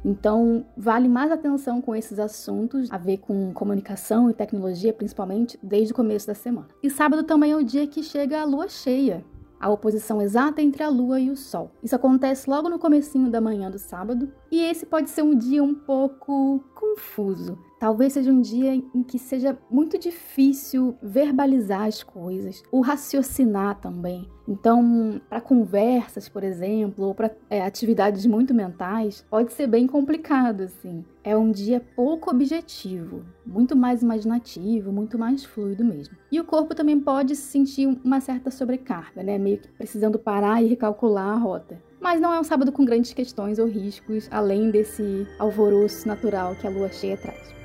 Então, 0.03 0.65
vale 0.75 1.07
mais 1.07 1.31
atenção 1.31 1.83
com 1.83 1.95
esses 1.95 2.19
assuntos, 2.19 2.91
a 2.91 2.97
ver 2.97 3.19
com 3.19 3.53
comunicação 3.53 4.31
e 4.31 4.33
tecnologia, 4.33 4.91
principalmente, 4.91 5.59
desde 5.63 5.93
o 5.93 5.97
começo 5.97 6.27
da 6.27 6.35
semana. 6.35 6.69
E 6.83 6.89
sábado 6.89 7.25
também 7.25 7.53
é 7.53 7.57
o 7.57 7.65
dia 7.65 7.87
que 7.87 8.03
chega 8.03 8.41
a 8.41 8.45
lua 8.45 8.69
cheia, 8.69 9.23
a 9.61 9.69
oposição 9.69 10.23
exata 10.23 10.63
entre 10.63 10.83
a 10.83 10.89
lua 10.89 11.21
e 11.21 11.31
o 11.31 11.37
sol. 11.37 11.73
Isso 11.83 11.97
acontece 11.97 12.49
logo 12.49 12.71
no 12.71 12.79
comecinho 12.79 13.31
da 13.31 13.41
manhã 13.41 13.71
do 13.71 13.79
sábado, 13.79 14.33
e 14.51 14.63
esse 14.63 14.87
pode 14.87 15.11
ser 15.11 15.23
um 15.23 15.37
dia 15.37 15.63
um 15.63 15.75
pouco 15.75 16.65
confuso. 16.75 17.68
Talvez 17.79 18.15
seja 18.15 18.33
um 18.33 18.41
dia 18.41 18.75
em 18.75 19.03
que 19.05 19.19
seja 19.19 19.57
muito 19.71 19.97
difícil 19.99 20.97
verbalizar 21.01 21.83
as 21.83 22.03
coisas, 22.03 22.63
o 22.73 22.81
raciocinar 22.81 23.81
também. 23.81 24.29
Então, 24.49 25.21
para 25.29 25.41
conversas, 25.41 26.29
por 26.29 26.43
exemplo, 26.43 27.05
ou 27.05 27.15
para 27.15 27.31
é, 27.49 27.63
atividades 27.63 28.27
muito 28.27 28.53
mentais, 28.53 29.25
pode 29.31 29.53
ser 29.53 29.67
bem 29.67 29.87
complicado, 29.87 30.63
assim. 30.63 31.05
É 31.23 31.37
um 31.37 31.53
dia 31.53 31.81
pouco 31.95 32.31
objetivo, 32.31 33.25
muito 33.47 33.77
mais 33.77 34.03
imaginativo, 34.03 34.91
muito 34.91 35.19
mais 35.19 35.45
fluido 35.45 35.85
mesmo. 35.85 36.17
E 36.33 36.41
o 36.41 36.45
corpo 36.45 36.75
também 36.75 36.99
pode 36.99 37.37
sentir 37.37 37.87
uma 38.03 38.21
certa 38.21 38.51
sobrecarga, 38.51 39.23
né? 39.23 39.39
Meio 39.39 39.59
que 39.59 39.69
precisando 39.69 40.19
parar 40.19 40.63
e 40.63 40.67
recalcular 40.67 41.29
a 41.29 41.39
rota. 41.39 41.81
Mas 42.01 42.21
não 42.21 42.33
é 42.33 42.41
um 42.41 42.45
sábado 42.45 42.73
com 42.73 42.85
grandes 42.85 43.13
questões 43.13 43.59
ou 43.59 43.67
riscos, 43.67 44.29
além 44.31 44.71
desse 44.71 45.27
alvoroço 45.39 46.09
natural 46.09 46.55
que 46.57 46.67
a 46.67 46.71
lua 46.71 46.89
cheia 46.89 47.17
traz. 47.17 47.58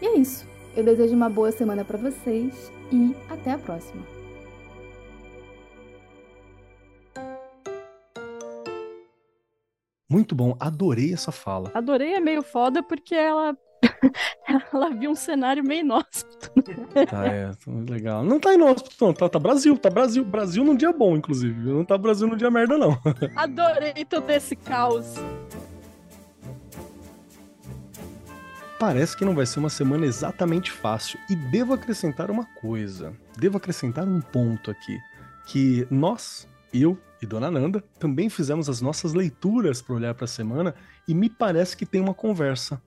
E 0.00 0.06
é 0.06 0.16
isso. 0.16 0.46
Eu 0.76 0.84
desejo 0.84 1.14
uma 1.14 1.28
boa 1.28 1.50
semana 1.50 1.84
para 1.84 1.98
vocês 1.98 2.72
e 2.92 3.14
até 3.28 3.52
a 3.52 3.58
próxima. 3.58 4.02
Muito 10.10 10.34
bom, 10.34 10.56
adorei 10.58 11.12
essa 11.12 11.30
fala. 11.30 11.70
Adorei 11.74 12.14
é 12.14 12.20
meio 12.20 12.42
foda 12.42 12.82
porque 12.82 13.14
ela 13.14 13.54
ela 14.72 14.90
viu 14.90 15.10
um 15.10 15.14
cenário 15.14 15.62
meio 15.62 15.80
inóspito. 15.80 16.50
Tá, 17.08 17.26
é, 17.26 17.50
legal. 17.88 18.24
Não 18.24 18.40
tá 18.40 18.54
inóspito, 18.54 18.96
não. 19.04 19.12
Tá, 19.12 19.28
tá 19.28 19.38
Brasil, 19.38 19.76
tá 19.76 19.90
Brasil. 19.90 20.24
Brasil 20.24 20.64
num 20.64 20.76
dia 20.76 20.92
bom, 20.92 21.16
inclusive. 21.16 21.60
Não 21.60 21.84
tá 21.84 21.98
Brasil 21.98 22.26
num 22.26 22.36
dia 22.36 22.50
merda, 22.50 22.78
não. 22.78 22.98
Adorei 23.36 24.04
todo 24.04 24.30
esse 24.30 24.56
caos. 24.56 25.14
Parece 28.78 29.16
que 29.16 29.24
não 29.24 29.34
vai 29.34 29.44
ser 29.44 29.58
uma 29.58 29.70
semana 29.70 30.06
exatamente 30.06 30.70
fácil. 30.70 31.18
E 31.28 31.34
devo 31.34 31.74
acrescentar 31.74 32.30
uma 32.30 32.44
coisa. 32.44 33.12
Devo 33.36 33.56
acrescentar 33.56 34.06
um 34.06 34.20
ponto 34.20 34.70
aqui. 34.70 34.98
Que 35.46 35.86
nós, 35.90 36.48
eu 36.72 36.96
e 37.20 37.26
Dona 37.26 37.50
Nanda, 37.50 37.82
também 37.98 38.30
fizemos 38.30 38.68
as 38.68 38.80
nossas 38.80 39.14
leituras 39.14 39.82
para 39.82 39.96
olhar 39.96 40.14
para 40.14 40.26
a 40.26 40.28
semana 40.28 40.74
e 41.08 41.14
me 41.14 41.28
parece 41.28 41.76
que 41.76 41.84
tem 41.84 42.00
uma 42.00 42.14
conversa 42.14 42.80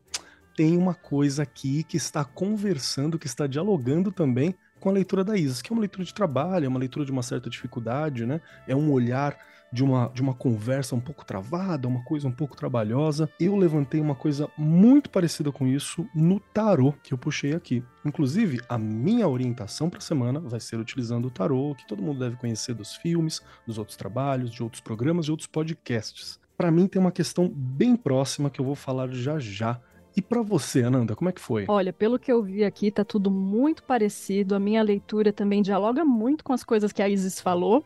tem 0.56 0.78
uma 0.78 0.94
coisa 0.94 1.44
aqui 1.44 1.84
que 1.84 1.98
está 1.98 2.24
conversando, 2.24 3.18
que 3.18 3.28
está 3.28 3.48
dialogando 3.48 4.12
também 4.12 4.56
com 4.82 4.90
a 4.90 4.92
leitura 4.92 5.24
da 5.24 5.38
Isis, 5.38 5.62
que 5.62 5.72
é 5.72 5.74
uma 5.74 5.80
leitura 5.80 6.04
de 6.04 6.14
trabalho, 6.14 6.66
é 6.66 6.68
uma 6.68 6.80
leitura 6.80 7.06
de 7.06 7.12
uma 7.12 7.24
certa 7.24 7.50
dificuldade, 7.50 8.26
né? 8.26 8.42
É 8.68 8.76
um 8.76 8.92
olhar 8.92 9.38
de 9.72 9.84
uma, 9.84 10.10
de 10.14 10.22
uma 10.22 10.34
conversa 10.34 10.96
um 10.96 11.00
pouco 11.00 11.24
travada, 11.24 11.88
uma 11.88 12.04
coisa 12.04 12.28
um 12.28 12.32
pouco 12.32 12.58
trabalhosa. 12.58 13.30
Eu 13.40 13.56
levantei 13.56 14.02
uma 14.02 14.16
coisa 14.16 14.50
muito 14.58 15.10
parecida 15.10 15.52
com 15.52 15.66
isso 15.66 16.06
no 16.14 16.40
tarô 16.40 16.94
que 17.04 17.14
eu 17.14 17.18
puxei 17.18 17.54
aqui. 17.54 17.84
Inclusive, 18.04 18.60
a 18.68 18.78
minha 18.78 19.28
orientação 19.28 19.90
para 19.90 20.00
a 20.00 20.02
semana 20.02 20.40
vai 20.40 20.60
ser 20.60 20.78
utilizando 20.78 21.28
o 21.28 21.32
tarô, 21.32 21.76
que 21.76 21.88
todo 21.88 22.04
mundo 22.04 22.20
deve 22.20 22.36
conhecer 22.36 22.74
dos 22.74 22.96
filmes, 22.96 23.42
dos 23.66 23.78
outros 23.78 23.96
trabalhos, 23.96 24.52
de 24.52 24.62
outros 24.62 24.82
programas, 24.82 25.26
de 25.26 25.32
outros 25.32 25.48
podcasts. 25.48 26.40
Para 26.58 26.72
mim 26.72 26.88
tem 26.88 27.02
uma 27.02 27.12
questão 27.12 27.48
bem 27.48 27.96
próxima 27.96 28.50
que 28.50 28.60
eu 28.60 28.66
vou 28.66 28.76
falar 28.76 29.10
já 29.12 29.40
já 29.40 29.80
e 30.16 30.22
para 30.22 30.42
você, 30.42 30.84
Ananda, 30.84 31.16
como 31.16 31.30
é 31.30 31.34
que 31.34 31.42
foi? 31.42 31.66
Olha, 31.68 31.94
pelo 31.94 32.20
que 32.20 32.32
eu 32.32 32.44
vi 32.44 32.64
aqui, 32.64 32.92
tá 32.92 33.04
tudo 33.04 33.32
muito 33.32 33.84
parecido. 33.84 34.56
A 34.56 34.60
minha 34.60 34.82
leitura 34.84 35.32
também 35.32 35.62
dialoga 35.62 36.04
muito 36.04 36.44
com 36.44 36.54
as 36.54 36.64
coisas 36.64 36.92
que 36.92 37.02
a 37.02 37.10
Isis 37.10 37.40
falou. 37.40 37.84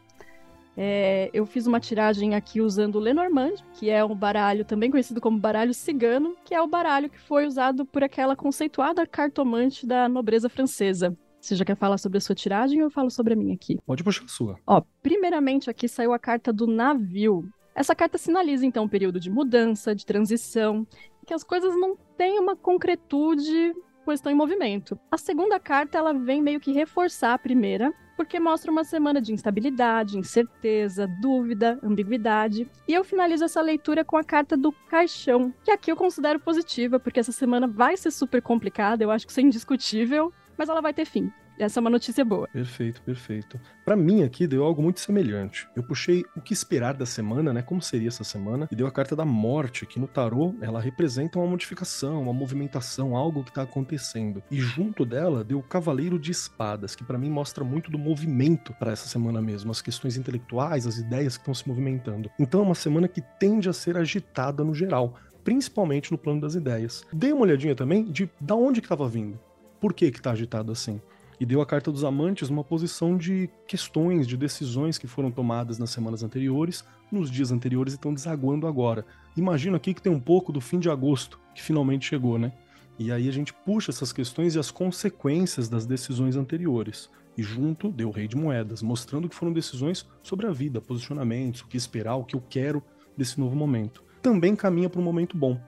É, 0.77 1.29
eu 1.33 1.45
fiz 1.45 1.67
uma 1.67 1.79
tiragem 1.79 2.35
aqui 2.35 2.59
usando 2.59 2.95
o 2.95 2.99
Lenormand, 2.99 3.55
que 3.73 3.89
é 3.89 4.03
um 4.03 4.15
baralho 4.15 4.65
também 4.65 4.91
conhecido 4.91 5.21
como 5.21 5.39
baralho 5.39 5.73
cigano, 5.73 6.35
que 6.43 6.53
é 6.53 6.61
o 6.61 6.67
baralho 6.67 7.09
que 7.09 7.19
foi 7.19 7.45
usado 7.45 7.85
por 7.85 8.03
aquela 8.03 8.35
conceituada 8.35 9.07
cartomante 9.07 9.85
da 9.87 10.09
nobreza 10.09 10.49
francesa. 10.49 11.15
Você 11.39 11.55
já 11.55 11.63
quer 11.63 11.77
falar 11.77 11.99
sobre 11.99 12.17
a 12.17 12.21
sua 12.21 12.33
tiragem 12.33 12.79
ou 12.81 12.87
eu 12.87 12.91
falo 12.91 13.09
sobre 13.11 13.33
a 13.33 13.35
minha 13.35 13.53
aqui? 13.53 13.77
Pode 13.85 14.03
puxar 14.03 14.25
a 14.25 14.27
sua. 14.27 14.57
Ó, 14.65 14.81
primeiramente 15.01 15.69
aqui 15.69 15.87
saiu 15.87 16.11
a 16.11 16.19
carta 16.19 16.51
do 16.51 16.65
navio. 16.65 17.47
Essa 17.75 17.93
carta 17.93 18.17
sinaliza 18.17 18.65
então 18.65 18.85
um 18.85 18.89
período 18.89 19.19
de 19.19 19.29
mudança, 19.29 19.93
de 19.93 20.05
transição, 20.05 20.87
que 21.27 21.33
as 21.33 21.43
coisas 21.43 21.75
não 21.75 21.97
têm 22.17 22.39
uma 22.39 22.55
concretude, 22.55 23.75
pois 24.05 24.19
estão 24.19 24.31
em 24.31 24.35
movimento. 24.35 24.97
A 25.11 25.17
segunda 25.17 25.59
carta 25.59 25.97
ela 25.97 26.13
vem 26.13 26.41
meio 26.41 26.61
que 26.61 26.71
reforçar 26.71 27.33
a 27.33 27.37
primeira, 27.37 27.93
porque 28.15 28.39
mostra 28.39 28.71
uma 28.71 28.85
semana 28.85 29.21
de 29.21 29.33
instabilidade, 29.33 30.17
incerteza, 30.17 31.05
dúvida, 31.21 31.77
ambiguidade. 31.83 32.65
E 32.87 32.93
eu 32.93 33.03
finalizo 33.03 33.43
essa 33.43 33.59
leitura 33.59 34.05
com 34.05 34.15
a 34.15 34.23
carta 34.23 34.55
do 34.55 34.71
caixão, 34.71 35.53
que 35.61 35.71
aqui 35.71 35.91
eu 35.91 35.97
considero 35.97 36.39
positiva, 36.39 36.97
porque 36.97 37.19
essa 37.19 37.33
semana 37.33 37.67
vai 37.67 37.97
ser 37.97 38.11
super 38.11 38.41
complicada, 38.41 39.03
eu 39.03 39.11
acho 39.11 39.25
que 39.25 39.31
isso 39.31 39.41
é 39.41 39.43
indiscutível, 39.43 40.31
mas 40.57 40.69
ela 40.69 40.79
vai 40.79 40.93
ter 40.93 41.03
fim. 41.03 41.29
Essa 41.57 41.79
é 41.79 41.81
uma 41.81 41.89
notícia 41.89 42.25
boa. 42.25 42.47
Perfeito, 42.49 43.01
perfeito. 43.01 43.59
Para 43.85 43.95
mim 43.95 44.23
aqui 44.23 44.45
deu 44.45 44.63
algo 44.63 44.81
muito 44.81 44.99
semelhante. 44.99 45.67
Eu 45.75 45.83
puxei 45.83 46.25
o 46.35 46.41
que 46.41 46.53
esperar 46.53 46.93
da 46.93 47.05
semana, 47.05 47.53
né? 47.53 47.61
Como 47.61 47.81
seria 47.81 48.09
essa 48.09 48.23
semana? 48.23 48.67
E 48.71 48.75
deu 48.75 48.85
a 48.87 48.91
carta 48.91 49.15
da 49.15 49.23
morte, 49.23 49.85
que 49.85 49.99
no 49.99 50.07
tarô 50.07 50.53
ela 50.59 50.81
representa 50.81 51.39
uma 51.39 51.47
modificação, 51.47 52.23
uma 52.23 52.33
movimentação, 52.33 53.15
algo 53.15 53.43
que 53.43 53.53
tá 53.53 53.61
acontecendo. 53.61 54.43
E 54.51 54.59
junto 54.59 55.05
dela 55.05 55.43
deu 55.43 55.59
o 55.59 55.63
cavaleiro 55.63 56.19
de 56.19 56.31
espadas, 56.31 56.95
que 56.95 57.03
para 57.03 57.17
mim 57.17 57.29
mostra 57.29 57.63
muito 57.63 57.89
do 57.89 57.97
movimento 57.97 58.73
para 58.73 58.91
essa 58.91 59.07
semana 59.07 59.41
mesmo, 59.41 59.71
as 59.71 59.81
questões 59.81 60.17
intelectuais, 60.17 60.85
as 60.85 60.97
ideias 60.97 61.37
que 61.37 61.41
estão 61.41 61.53
se 61.53 61.67
movimentando. 61.67 62.29
Então 62.37 62.59
é 62.59 62.63
uma 62.63 62.75
semana 62.75 63.07
que 63.07 63.21
tende 63.39 63.69
a 63.69 63.73
ser 63.73 63.97
agitada 63.97 64.63
no 64.63 64.73
geral, 64.73 65.15
principalmente 65.43 66.11
no 66.11 66.17
plano 66.17 66.41
das 66.41 66.55
ideias. 66.55 67.05
Dei 67.13 67.31
uma 67.31 67.43
olhadinha 67.43 67.75
também 67.75 68.03
de 68.03 68.29
da 68.41 68.55
onde 68.55 68.81
que 68.81 68.85
estava 68.85 69.07
vindo. 69.07 69.39
Por 69.79 69.93
que 69.93 70.11
que 70.11 70.21
tá 70.21 70.31
agitado 70.31 70.71
assim? 70.71 70.99
E 71.39 71.45
deu 71.45 71.61
a 71.61 71.65
carta 71.65 71.91
dos 71.91 72.03
amantes 72.03 72.49
numa 72.49 72.63
posição 72.63 73.17
de 73.17 73.49
questões, 73.67 74.27
de 74.27 74.37
decisões 74.37 74.97
que 74.97 75.07
foram 75.07 75.31
tomadas 75.31 75.77
nas 75.77 75.89
semanas 75.89 76.23
anteriores, 76.23 76.83
nos 77.11 77.29
dias 77.29 77.51
anteriores 77.51 77.93
e 77.93 77.97
estão 77.97 78.13
desaguando 78.13 78.67
agora. 78.67 79.05
Imagino 79.35 79.75
aqui 79.75 79.93
que 79.93 80.01
tem 80.01 80.11
um 80.11 80.19
pouco 80.19 80.51
do 80.51 80.61
fim 80.61 80.79
de 80.79 80.89
agosto 80.89 81.39
que 81.53 81.61
finalmente 81.61 82.05
chegou, 82.05 82.37
né? 82.37 82.51
E 82.97 83.11
aí 83.11 83.27
a 83.27 83.31
gente 83.31 83.53
puxa 83.53 83.91
essas 83.91 84.13
questões 84.13 84.55
e 84.55 84.59
as 84.59 84.71
consequências 84.71 85.67
das 85.67 85.85
decisões 85.85 86.35
anteriores. 86.35 87.09
E 87.37 87.43
junto 87.43 87.91
deu 87.91 88.07
o 88.07 88.11
Rei 88.11 88.27
de 88.27 88.37
Moedas, 88.37 88.81
mostrando 88.81 89.27
que 89.27 89.35
foram 89.35 89.51
decisões 89.51 90.05
sobre 90.23 90.47
a 90.47 90.51
vida, 90.51 90.79
posicionamentos, 90.79 91.61
o 91.61 91.67
que 91.67 91.75
esperar, 91.75 92.15
o 92.15 92.23
que 92.23 92.35
eu 92.35 92.43
quero 92.49 92.81
desse 93.17 93.37
novo 93.39 93.55
momento. 93.55 94.01
Também 94.21 94.55
caminha 94.55 94.89
para 94.89 95.01
um 95.01 95.03
momento 95.03 95.37
bom, 95.37 95.59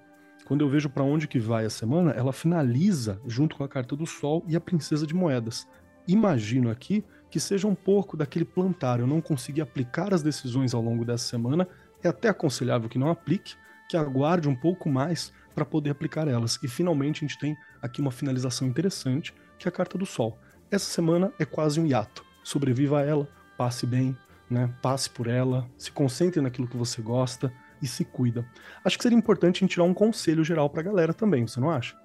quando 0.47 0.61
eu 0.61 0.69
vejo 0.69 0.89
para 0.89 1.03
onde 1.03 1.27
que 1.27 1.39
vai 1.39 1.65
a 1.65 1.69
semana, 1.69 2.11
ela 2.11 2.31
finaliza 2.31 3.19
junto 3.27 3.57
com 3.57 3.65
a 3.65 3.67
carta 3.67 3.97
do 3.97 4.05
Sol 4.05 4.45
e 4.47 4.55
a 4.55 4.61
Princesa 4.61 5.05
de 5.05 5.13
Moedas. 5.13 5.67
Imagino 6.07 6.71
aqui 6.71 7.03
que 7.29 7.37
seja 7.37 7.67
um 7.67 7.75
pouco 7.75 8.15
daquele 8.15 8.45
plantar. 8.45 9.01
Eu 9.01 9.07
não 9.07 9.19
consegui 9.19 9.59
aplicar 9.59 10.13
as 10.13 10.23
decisões 10.23 10.73
ao 10.73 10.81
longo 10.81 11.03
dessa 11.03 11.27
semana. 11.27 11.67
É 12.01 12.07
até 12.07 12.29
aconselhável 12.29 12.87
que 12.87 12.97
não 12.97 13.09
aplique, 13.09 13.55
que 13.89 13.97
aguarde 13.97 14.47
um 14.47 14.55
pouco 14.55 14.87
mais 14.89 15.33
para 15.53 15.65
poder 15.65 15.89
aplicar 15.89 16.29
elas. 16.29 16.57
E 16.63 16.67
finalmente 16.69 17.25
a 17.25 17.27
gente 17.27 17.37
tem 17.37 17.53
aqui 17.81 17.99
uma 17.99 18.09
finalização 18.09 18.69
interessante, 18.69 19.33
que 19.59 19.67
é 19.67 19.69
a 19.69 19.73
carta 19.73 19.97
do 19.97 20.05
Sol. 20.05 20.39
Essa 20.71 20.85
semana 20.85 21.29
é 21.37 21.43
quase 21.43 21.77
um 21.77 21.85
hiato. 21.85 22.23
Sobreviva 22.41 23.01
a 23.01 23.03
ela, 23.05 23.27
passe 23.57 23.85
bem, 23.85 24.15
né? 24.49 24.73
passe 24.81 25.09
por 25.09 25.27
ela, 25.27 25.69
se 25.77 25.91
concentre 25.91 26.39
naquilo 26.39 26.69
que 26.69 26.77
você 26.77 27.01
gosta, 27.01 27.51
e 27.81 27.87
se 27.87 28.05
cuida. 28.05 28.45
Acho 28.83 28.97
que 28.97 29.03
seria 29.03 29.17
importante 29.17 29.57
a 29.57 29.59
gente 29.61 29.71
tirar 29.71 29.83
um 29.83 29.93
conselho 29.93 30.43
geral 30.43 30.69
para 30.69 30.81
a 30.81 30.85
galera 30.85 31.13
também, 31.13 31.47
você 31.47 31.59
não 31.59 31.69
acha? 31.69 31.95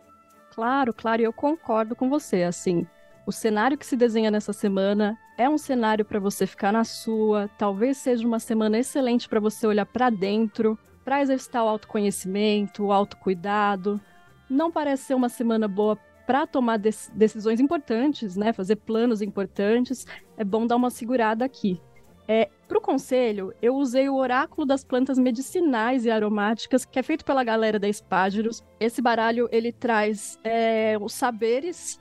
Claro, 0.55 0.93
claro, 0.93 1.23
eu 1.23 1.33
concordo 1.33 1.97
com 1.97 2.11
você. 2.11 2.43
Assim, 2.43 2.87
o 3.27 3.33
cenário 3.33 3.79
que 3.79 3.87
se 3.87 3.97
desenha 3.97 4.31
nessa 4.31 4.53
semana 4.53 5.17
é 5.39 5.49
um 5.49 5.57
cenário 5.57 6.05
para 6.05 6.21
você 6.21 6.47
ficar 6.47 6.73
na 6.73 6.85
sua. 6.85 7.49
Talvez 7.57 7.97
seja 7.97 8.27
uma 8.27 8.39
semana 8.39 8.79
excelente 8.79 9.29
para 9.29 9.41
você 9.41 9.67
olhar 9.67 9.87
para 9.87 10.11
dentro, 10.11 10.79
para 11.05 11.23
exercitar 11.23 11.65
o 11.65 11.69
autoconhecimento, 11.69 12.85
o 12.85 12.93
autocuidado. 12.93 14.01
Não 14.49 14.71
parece 14.71 15.05
ser 15.05 15.15
uma 15.15 15.29
semana 15.29 15.67
boa 15.67 15.97
para 16.27 16.47
tomar 16.47 16.79
decisões 16.79 17.61
importantes, 17.61 18.37
né? 18.37 18.53
Fazer 18.53 18.77
planos 18.77 19.23
importantes. 19.23 20.07
É 20.37 20.45
bom 20.45 20.67
dar 20.67 20.77
uma 20.77 20.91
segurada 20.91 21.45
aqui. 21.45 21.81
É, 22.29 22.49
Para 22.73 22.79
o 22.79 22.81
conselho, 22.81 23.53
eu 23.61 23.77
usei 23.77 24.09
o 24.09 24.17
Oráculo 24.17 24.67
das 24.67 24.83
Plantas 24.83 25.19
Medicinais 25.19 26.07
e 26.07 26.11
Aromáticas, 26.11 26.87
que 26.87 26.99
é 26.99 27.03
feito 27.03 27.23
pela 27.23 27.45
galera 27.45 27.79
da 27.79 27.87
Espágiros. 27.87 28.65
Esse 28.81 29.03
baralho, 29.03 29.47
ele 29.53 29.73
traz 29.73 30.39
é, 30.43 30.97
os 30.99 31.13
saberes, 31.13 32.01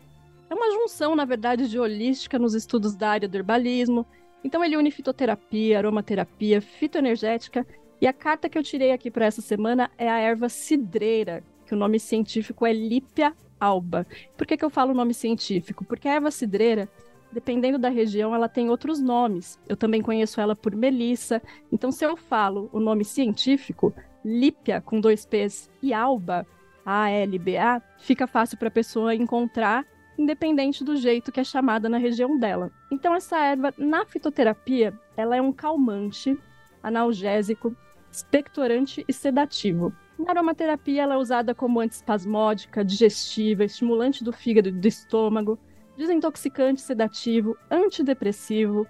é 0.49 0.55
uma 0.55 0.71
junção, 0.71 1.13
na 1.13 1.25
verdade, 1.25 1.69
de 1.69 1.77
holística 1.77 2.39
nos 2.39 2.53
estudos 2.53 2.95
da 2.95 3.09
área 3.09 3.27
do 3.27 3.35
herbalismo. 3.35 4.07
Então 4.45 4.63
ele 4.63 4.77
une 4.77 4.91
fitoterapia, 4.91 5.77
aromaterapia, 5.77 6.61
fitoenergética. 6.61 7.67
E 7.99 8.07
a 8.07 8.13
carta 8.13 8.47
que 8.47 8.57
eu 8.57 8.63
tirei 8.63 8.93
aqui 8.93 9.11
para 9.11 9.25
essa 9.25 9.41
semana 9.41 9.91
é 9.97 10.09
a 10.09 10.19
erva 10.19 10.47
cidreira, 10.47 11.43
que 11.65 11.73
o 11.73 11.77
nome 11.77 11.99
científico 11.99 12.65
é 12.65 12.71
Lípia 12.71 13.33
alba. 13.59 14.07
Por 14.37 14.47
que, 14.47 14.55
que 14.55 14.63
eu 14.63 14.69
falo 14.69 14.91
o 14.91 14.95
nome 14.95 15.13
científico? 15.13 15.83
Porque 15.83 16.07
a 16.07 16.13
erva 16.13 16.31
cidreira 16.31 16.87
dependendo 17.31 17.77
da 17.77 17.89
região, 17.89 18.35
ela 18.35 18.49
tem 18.49 18.69
outros 18.69 19.01
nomes. 19.01 19.59
Eu 19.67 19.77
também 19.77 20.01
conheço 20.01 20.39
ela 20.41 20.55
por 20.55 20.75
Melissa. 20.75 21.41
Então, 21.71 21.91
se 21.91 22.05
eu 22.05 22.15
falo 22.15 22.69
o 22.71 22.79
nome 22.79 23.05
científico, 23.05 23.93
Lípia, 24.23 24.81
com 24.81 24.99
dois 24.99 25.25
P's, 25.25 25.69
e 25.81 25.93
Alba, 25.93 26.45
A-L-B-A, 26.85 27.81
fica 27.99 28.27
fácil 28.27 28.57
para 28.57 28.67
a 28.67 28.71
pessoa 28.71 29.15
encontrar, 29.15 29.85
independente 30.17 30.83
do 30.83 30.95
jeito 30.95 31.31
que 31.31 31.39
é 31.39 31.43
chamada 31.43 31.89
na 31.89 31.97
região 31.97 32.37
dela. 32.37 32.71
Então, 32.91 33.15
essa 33.15 33.39
erva, 33.39 33.73
na 33.77 34.05
fitoterapia, 34.05 34.93
ela 35.17 35.35
é 35.35 35.41
um 35.41 35.51
calmante, 35.51 36.37
analgésico, 36.83 37.75
expectorante 38.11 39.03
e 39.07 39.13
sedativo. 39.13 39.93
Na 40.19 40.31
aromaterapia, 40.31 41.03
ela 41.03 41.15
é 41.15 41.17
usada 41.17 41.55
como 41.55 41.79
antispasmódica, 41.79 42.85
digestiva, 42.85 43.63
estimulante 43.63 44.23
do 44.23 44.31
fígado 44.31 44.69
e 44.69 44.71
do 44.71 44.87
estômago, 44.87 45.57
desintoxicante 46.01 46.81
sedativo, 46.81 47.55
antidepressivo, 47.69 48.87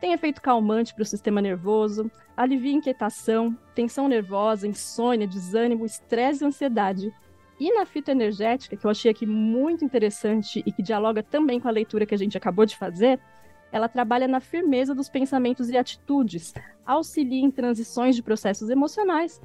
tem 0.00 0.12
efeito 0.12 0.40
calmante 0.40 0.94
para 0.94 1.02
o 1.02 1.06
sistema 1.06 1.40
nervoso, 1.40 2.10
alivia 2.36 2.72
inquietação, 2.72 3.56
tensão 3.74 4.06
nervosa, 4.08 4.66
insônia, 4.66 5.26
desânimo, 5.26 5.84
estresse 5.84 6.42
e 6.42 6.46
ansiedade. 6.46 7.12
E 7.58 7.72
na 7.74 7.84
fitoenergética, 7.84 8.76
que 8.76 8.84
eu 8.84 8.90
achei 8.90 9.10
aqui 9.10 9.26
muito 9.26 9.84
interessante 9.84 10.62
e 10.64 10.72
que 10.72 10.82
dialoga 10.82 11.22
também 11.22 11.60
com 11.60 11.68
a 11.68 11.72
leitura 11.72 12.06
que 12.06 12.14
a 12.14 12.18
gente 12.18 12.36
acabou 12.36 12.64
de 12.64 12.76
fazer, 12.76 13.20
ela 13.70 13.88
trabalha 13.88 14.28
na 14.28 14.40
firmeza 14.40 14.94
dos 14.94 15.08
pensamentos 15.08 15.68
e 15.68 15.76
atitudes, 15.76 16.54
auxilia 16.86 17.44
em 17.44 17.50
transições 17.50 18.14
de 18.14 18.22
processos 18.22 18.70
emocionais 18.70 19.40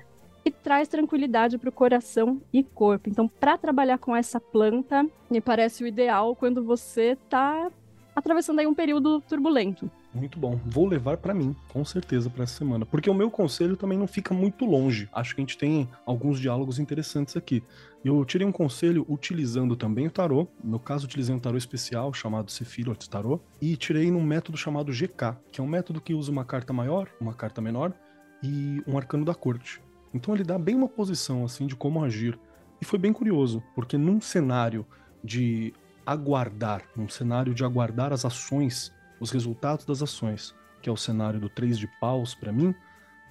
e 0.48 0.52
traz 0.52 0.88
tranquilidade 0.88 1.58
para 1.58 1.68
o 1.68 1.74
coração 1.74 2.42
e 2.54 2.64
corpo. 2.64 3.10
Então, 3.10 3.28
para 3.28 3.58
trabalhar 3.58 3.98
com 3.98 4.16
essa 4.16 4.40
planta, 4.40 5.06
me 5.30 5.42
parece 5.42 5.84
o 5.84 5.88
ideal 5.88 6.38
quando 6.38 6.64
você 6.64 7.18
está 7.22 7.70
atravessando 8.16 8.60
aí 8.60 8.66
um 8.66 8.74
período 8.74 9.20
turbulento. 9.28 9.92
Muito 10.14 10.40
bom. 10.40 10.58
Vou 10.66 10.88
levar 10.88 11.18
para 11.18 11.34
mim, 11.34 11.54
com 11.68 11.84
certeza, 11.84 12.30
para 12.30 12.44
essa 12.44 12.60
semana. 12.60 12.86
Porque 12.86 13.10
o 13.10 13.14
meu 13.14 13.30
conselho 13.30 13.76
também 13.76 13.98
não 13.98 14.08
fica 14.08 14.34
muito 14.34 14.66
longe. 14.66 15.10
Acho 15.12 15.36
que 15.36 15.42
a 15.42 15.44
gente 15.44 15.58
tem 15.58 15.88
alguns 16.06 16.40
diálogos 16.40 16.80
interessantes 16.80 17.36
aqui. 17.36 17.62
Eu 18.04 18.24
tirei 18.24 18.48
um 18.48 18.52
conselho 18.52 19.06
utilizando 19.10 19.76
também 19.76 20.08
o 20.08 20.12
tarô. 20.12 20.48
No 20.64 20.80
caso, 20.80 21.06
utilizei 21.06 21.36
um 21.36 21.40
tarô 21.40 21.58
especial 21.58 22.14
chamado 22.14 22.50
Sephiroth 22.50 23.06
Tarô. 23.10 23.42
E 23.62 23.76
tirei 23.76 24.10
num 24.10 24.24
método 24.24 24.58
chamado 24.58 24.94
GK, 24.94 25.36
que 25.52 25.60
é 25.60 25.64
um 25.64 25.68
método 25.68 26.00
que 26.00 26.14
usa 26.14 26.32
uma 26.32 26.46
carta 26.46 26.72
maior, 26.72 27.10
uma 27.20 27.34
carta 27.34 27.62
menor 27.62 27.94
e 28.42 28.82
um 28.88 28.98
arcano 28.98 29.26
da 29.26 29.36
corte. 29.36 29.82
Então 30.18 30.34
ele 30.34 30.44
dá 30.44 30.58
bem 30.58 30.76
uma 30.76 30.90
posição 30.90 31.46
assim 31.46 31.68
de 31.68 31.76
como 31.76 32.04
agir. 32.04 32.38
E 32.82 32.86
foi 32.86 32.98
bem 32.98 33.14
curioso, 33.14 33.64
porque 33.76 33.98
num 33.98 34.20
cenário 34.20 34.86
de 35.24 35.74
aguardar, 36.06 36.84
num 36.96 37.08
cenário 37.08 37.54
de 37.54 37.64
aguardar 37.64 38.12
as 38.12 38.26
ações, 38.26 38.92
os 39.20 39.30
resultados 39.30 39.86
das 39.86 40.02
ações, 40.02 40.56
que 40.82 40.90
é 40.90 40.92
o 40.92 40.98
cenário 40.98 41.40
do 41.40 41.50
três 41.50 41.78
de 41.78 41.88
paus 42.00 42.34
para 42.34 42.52
mim, 42.52 42.74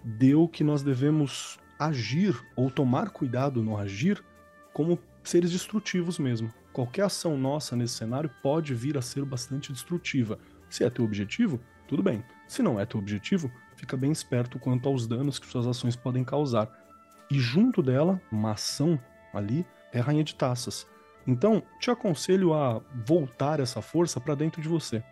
deu 0.04 0.46
que 0.46 0.62
nós 0.62 0.82
devemos 0.82 1.58
agir 1.78 2.40
ou 2.54 2.70
tomar 2.70 3.10
cuidado 3.10 3.62
no 3.62 3.76
agir 3.76 4.22
como 4.72 4.98
seres 5.24 5.50
destrutivos 5.50 6.18
mesmo. 6.18 6.52
Qualquer 6.72 7.02
ação 7.02 7.36
nossa 7.36 7.74
nesse 7.74 7.94
cenário 7.94 8.30
pode 8.42 8.74
vir 8.74 8.96
a 8.96 9.02
ser 9.02 9.24
bastante 9.24 9.72
destrutiva. 9.72 10.38
Se 10.70 10.84
é 10.84 10.90
teu 10.90 11.04
objetivo, 11.04 11.58
tudo 11.88 12.02
bem. 12.02 12.22
Se 12.46 12.62
não 12.62 12.78
é 12.78 12.86
teu 12.86 13.00
objetivo, 13.00 13.50
fica 13.76 13.96
bem 13.96 14.12
esperto 14.12 14.58
quanto 14.58 14.88
aos 14.88 15.06
danos 15.06 15.38
que 15.38 15.46
suas 15.46 15.66
ações 15.66 15.96
podem 15.96 16.24
causar. 16.24 16.70
E 17.30 17.38
junto 17.38 17.82
dela, 17.82 18.20
uma 18.30 18.52
ação 18.52 18.98
ali, 19.34 19.66
é 19.92 20.00
a 20.00 20.02
Rainha 20.02 20.24
de 20.24 20.34
Taças. 20.34 20.86
Então, 21.26 21.62
te 21.80 21.90
aconselho 21.90 22.54
a 22.54 22.80
voltar 23.04 23.58
essa 23.58 23.82
força 23.82 24.20
para 24.20 24.36
dentro 24.36 24.62
de 24.62 24.68
você, 24.68 25.02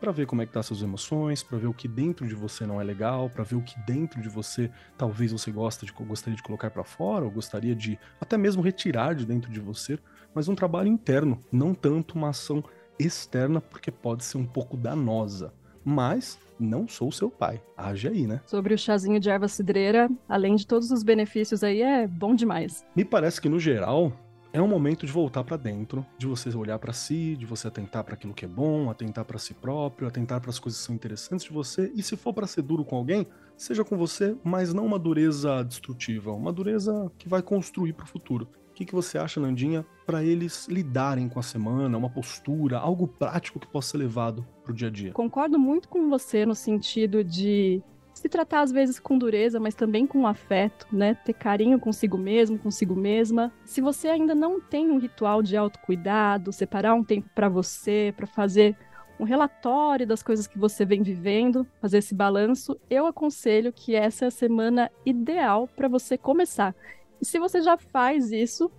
para 0.00 0.12
ver 0.12 0.26
como 0.26 0.40
é 0.40 0.46
que 0.46 0.52
tá 0.52 0.62
suas 0.62 0.80
emoções, 0.80 1.42
para 1.42 1.58
ver 1.58 1.66
o 1.66 1.74
que 1.74 1.86
dentro 1.86 2.26
de 2.26 2.34
você 2.34 2.64
não 2.64 2.80
é 2.80 2.84
legal, 2.84 3.28
para 3.28 3.44
ver 3.44 3.56
o 3.56 3.62
que 3.62 3.78
dentro 3.80 4.20
de 4.22 4.28
você 4.28 4.70
talvez 4.96 5.30
você 5.30 5.50
gosta 5.50 5.84
de, 5.84 5.92
gostaria 5.92 6.36
de 6.36 6.42
colocar 6.42 6.70
para 6.70 6.84
fora, 6.84 7.24
ou 7.24 7.30
gostaria 7.30 7.74
de 7.74 7.98
até 8.18 8.38
mesmo 8.38 8.62
retirar 8.62 9.14
de 9.14 9.26
dentro 9.26 9.50
de 9.50 9.60
você, 9.60 9.98
mas 10.34 10.48
um 10.48 10.54
trabalho 10.54 10.88
interno, 10.88 11.38
não 11.52 11.74
tanto 11.74 12.14
uma 12.14 12.30
ação 12.30 12.64
externa, 12.98 13.60
porque 13.60 13.90
pode 13.90 14.24
ser 14.24 14.38
um 14.38 14.46
pouco 14.46 14.76
danosa. 14.76 15.52
Mas 15.84 16.38
não 16.58 16.88
sou 16.88 17.12
seu 17.12 17.30
pai. 17.30 17.60
Age 17.76 18.08
aí, 18.08 18.26
né? 18.26 18.40
Sobre 18.46 18.74
o 18.74 18.78
chazinho 18.78 19.20
de 19.20 19.30
erva 19.30 19.48
cidreira, 19.48 20.10
além 20.28 20.56
de 20.56 20.66
todos 20.66 20.90
os 20.90 21.02
benefícios 21.02 21.62
aí, 21.62 21.82
é 21.82 22.06
bom 22.06 22.34
demais. 22.34 22.84
Me 22.94 23.04
parece 23.04 23.40
que 23.40 23.48
no 23.48 23.60
geral 23.60 24.12
é 24.52 24.62
um 24.62 24.68
momento 24.68 25.04
de 25.04 25.12
voltar 25.12 25.44
para 25.44 25.56
dentro, 25.56 26.04
de 26.16 26.26
você 26.26 26.54
olhar 26.56 26.78
para 26.78 26.92
si, 26.92 27.36
de 27.36 27.44
você 27.44 27.68
atentar 27.68 28.02
para 28.02 28.14
aquilo 28.14 28.32
que 28.32 28.44
é 28.44 28.48
bom, 28.48 28.90
atentar 28.90 29.24
para 29.24 29.38
si 29.38 29.54
próprio, 29.54 30.08
atentar 30.08 30.40
para 30.40 30.50
as 30.50 30.58
coisas 30.58 30.80
que 30.80 30.86
são 30.86 30.94
interessantes 30.94 31.44
de 31.44 31.52
você. 31.52 31.92
E 31.94 32.02
se 32.02 32.16
for 32.16 32.32
para 32.32 32.46
ser 32.46 32.62
duro 32.62 32.84
com 32.84 32.96
alguém, 32.96 33.26
seja 33.56 33.84
com 33.84 33.96
você, 33.96 34.34
mas 34.42 34.72
não 34.72 34.86
uma 34.86 34.98
dureza 34.98 35.62
destrutiva, 35.62 36.32
uma 36.32 36.52
dureza 36.52 37.10
que 37.18 37.28
vai 37.28 37.42
construir 37.42 37.92
para 37.92 38.04
o 38.04 38.08
futuro. 38.08 38.48
Que, 38.78 38.84
que 38.84 38.94
você 38.94 39.18
acha, 39.18 39.40
Nandinha, 39.40 39.84
para 40.06 40.22
eles 40.22 40.68
lidarem 40.68 41.28
com 41.28 41.40
a 41.40 41.42
semana, 41.42 41.98
uma 41.98 42.08
postura, 42.08 42.78
algo 42.78 43.08
prático 43.08 43.58
que 43.58 43.66
possa 43.66 43.90
ser 43.90 43.98
levado 43.98 44.46
para 44.62 44.70
o 44.70 44.74
dia 44.74 44.86
a 44.86 44.90
dia? 44.92 45.10
Concordo 45.10 45.58
muito 45.58 45.88
com 45.88 46.08
você 46.08 46.46
no 46.46 46.54
sentido 46.54 47.24
de 47.24 47.82
se 48.14 48.28
tratar 48.28 48.60
às 48.60 48.70
vezes 48.70 49.00
com 49.00 49.18
dureza, 49.18 49.58
mas 49.58 49.74
também 49.74 50.06
com 50.06 50.28
afeto, 50.28 50.86
né? 50.92 51.14
Ter 51.14 51.32
carinho 51.32 51.80
consigo 51.80 52.16
mesmo, 52.16 52.56
consigo 52.56 52.94
mesma. 52.94 53.52
Se 53.64 53.80
você 53.80 54.06
ainda 54.06 54.32
não 54.32 54.60
tem 54.60 54.92
um 54.92 54.98
ritual 55.00 55.42
de 55.42 55.56
autocuidado, 55.56 56.52
separar 56.52 56.94
um 56.94 57.02
tempo 57.02 57.28
para 57.34 57.48
você, 57.48 58.14
para 58.16 58.28
fazer 58.28 58.76
um 59.18 59.24
relatório 59.24 60.06
das 60.06 60.22
coisas 60.22 60.46
que 60.46 60.56
você 60.56 60.84
vem 60.84 61.02
vivendo, 61.02 61.66
fazer 61.80 61.98
esse 61.98 62.14
balanço, 62.14 62.78
eu 62.88 63.06
aconselho 63.06 63.72
que 63.72 63.96
essa 63.96 64.26
é 64.26 64.28
a 64.28 64.30
semana 64.30 64.88
ideal 65.04 65.66
para 65.66 65.88
você 65.88 66.16
começar. 66.16 66.76
E 67.20 67.24
se 67.24 67.38
você 67.38 67.60
já 67.60 67.76
faz 67.76 68.30
isso, 68.30 68.70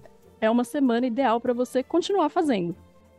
é 0.41 0.49
uma 0.49 0.63
semana 0.63 1.07
ideal 1.07 1.39
para 1.39 1.53
você 1.53 1.83
continuar 1.83 2.29
fazendo. 2.29 2.75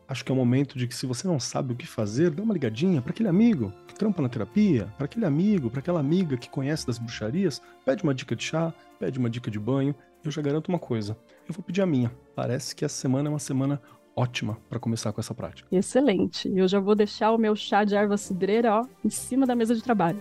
Acho 0.09 0.25
que 0.25 0.33
é 0.33 0.35
o 0.35 0.37
um 0.37 0.41
momento 0.41 0.77
de 0.77 0.89
que 0.89 0.95
se 0.95 1.07
você 1.07 1.29
não 1.29 1.39
sabe 1.39 1.73
o 1.73 1.77
que 1.77 1.87
fazer, 1.87 2.31
dá 2.31 2.43
uma 2.43 2.53
ligadinha 2.53 3.01
para 3.01 3.13
aquele 3.13 3.29
amigo 3.29 3.73
que 3.87 3.95
trampa 3.95 4.21
na 4.21 4.29
terapia, 4.29 4.93
para 4.97 5.05
aquele 5.05 5.25
amigo, 5.25 5.71
para 5.71 5.79
aquela 5.79 6.01
amiga 6.01 6.37
que 6.37 6.51
conhece 6.51 6.85
das 6.85 6.99
bruxarias, 6.99 7.63
pede 7.85 8.03
uma 8.03 8.13
dica 8.13 8.35
de 8.35 8.43
chá, 8.43 8.75
pede 8.99 9.21
uma 9.21 9.31
dica 9.31 9.51
de 9.51 9.59
banho. 9.61 9.95
Eu 10.25 10.31
já 10.31 10.43
garanto 10.43 10.69
uma 10.69 10.81
coisa, 10.81 11.17
eu 11.49 11.55
vou 11.55 11.63
pedir 11.63 11.81
a 11.81 11.87
minha. 11.87 12.11
Parece 12.35 12.75
que 12.75 12.85
essa 12.85 12.97
semana 12.97 13.29
é 13.29 13.31
uma 13.31 13.39
semana 13.39 13.81
ótima 14.17 14.59
para 14.69 14.81
começar 14.81 15.13
com 15.13 15.21
essa 15.21 15.33
prática. 15.33 15.69
Excelente. 15.71 16.51
Eu 16.55 16.67
já 16.67 16.81
vou 16.81 16.97
deixar 16.97 17.31
o 17.31 17.39
meu 17.39 17.55
chá 17.55 17.85
de 17.85 17.95
erva 17.95 18.17
cidreira, 18.17 18.81
ó, 18.81 18.87
em 19.05 19.11
cima 19.11 19.47
da 19.47 19.55
mesa 19.55 19.77
de 19.77 19.83
trabalho. 19.83 20.21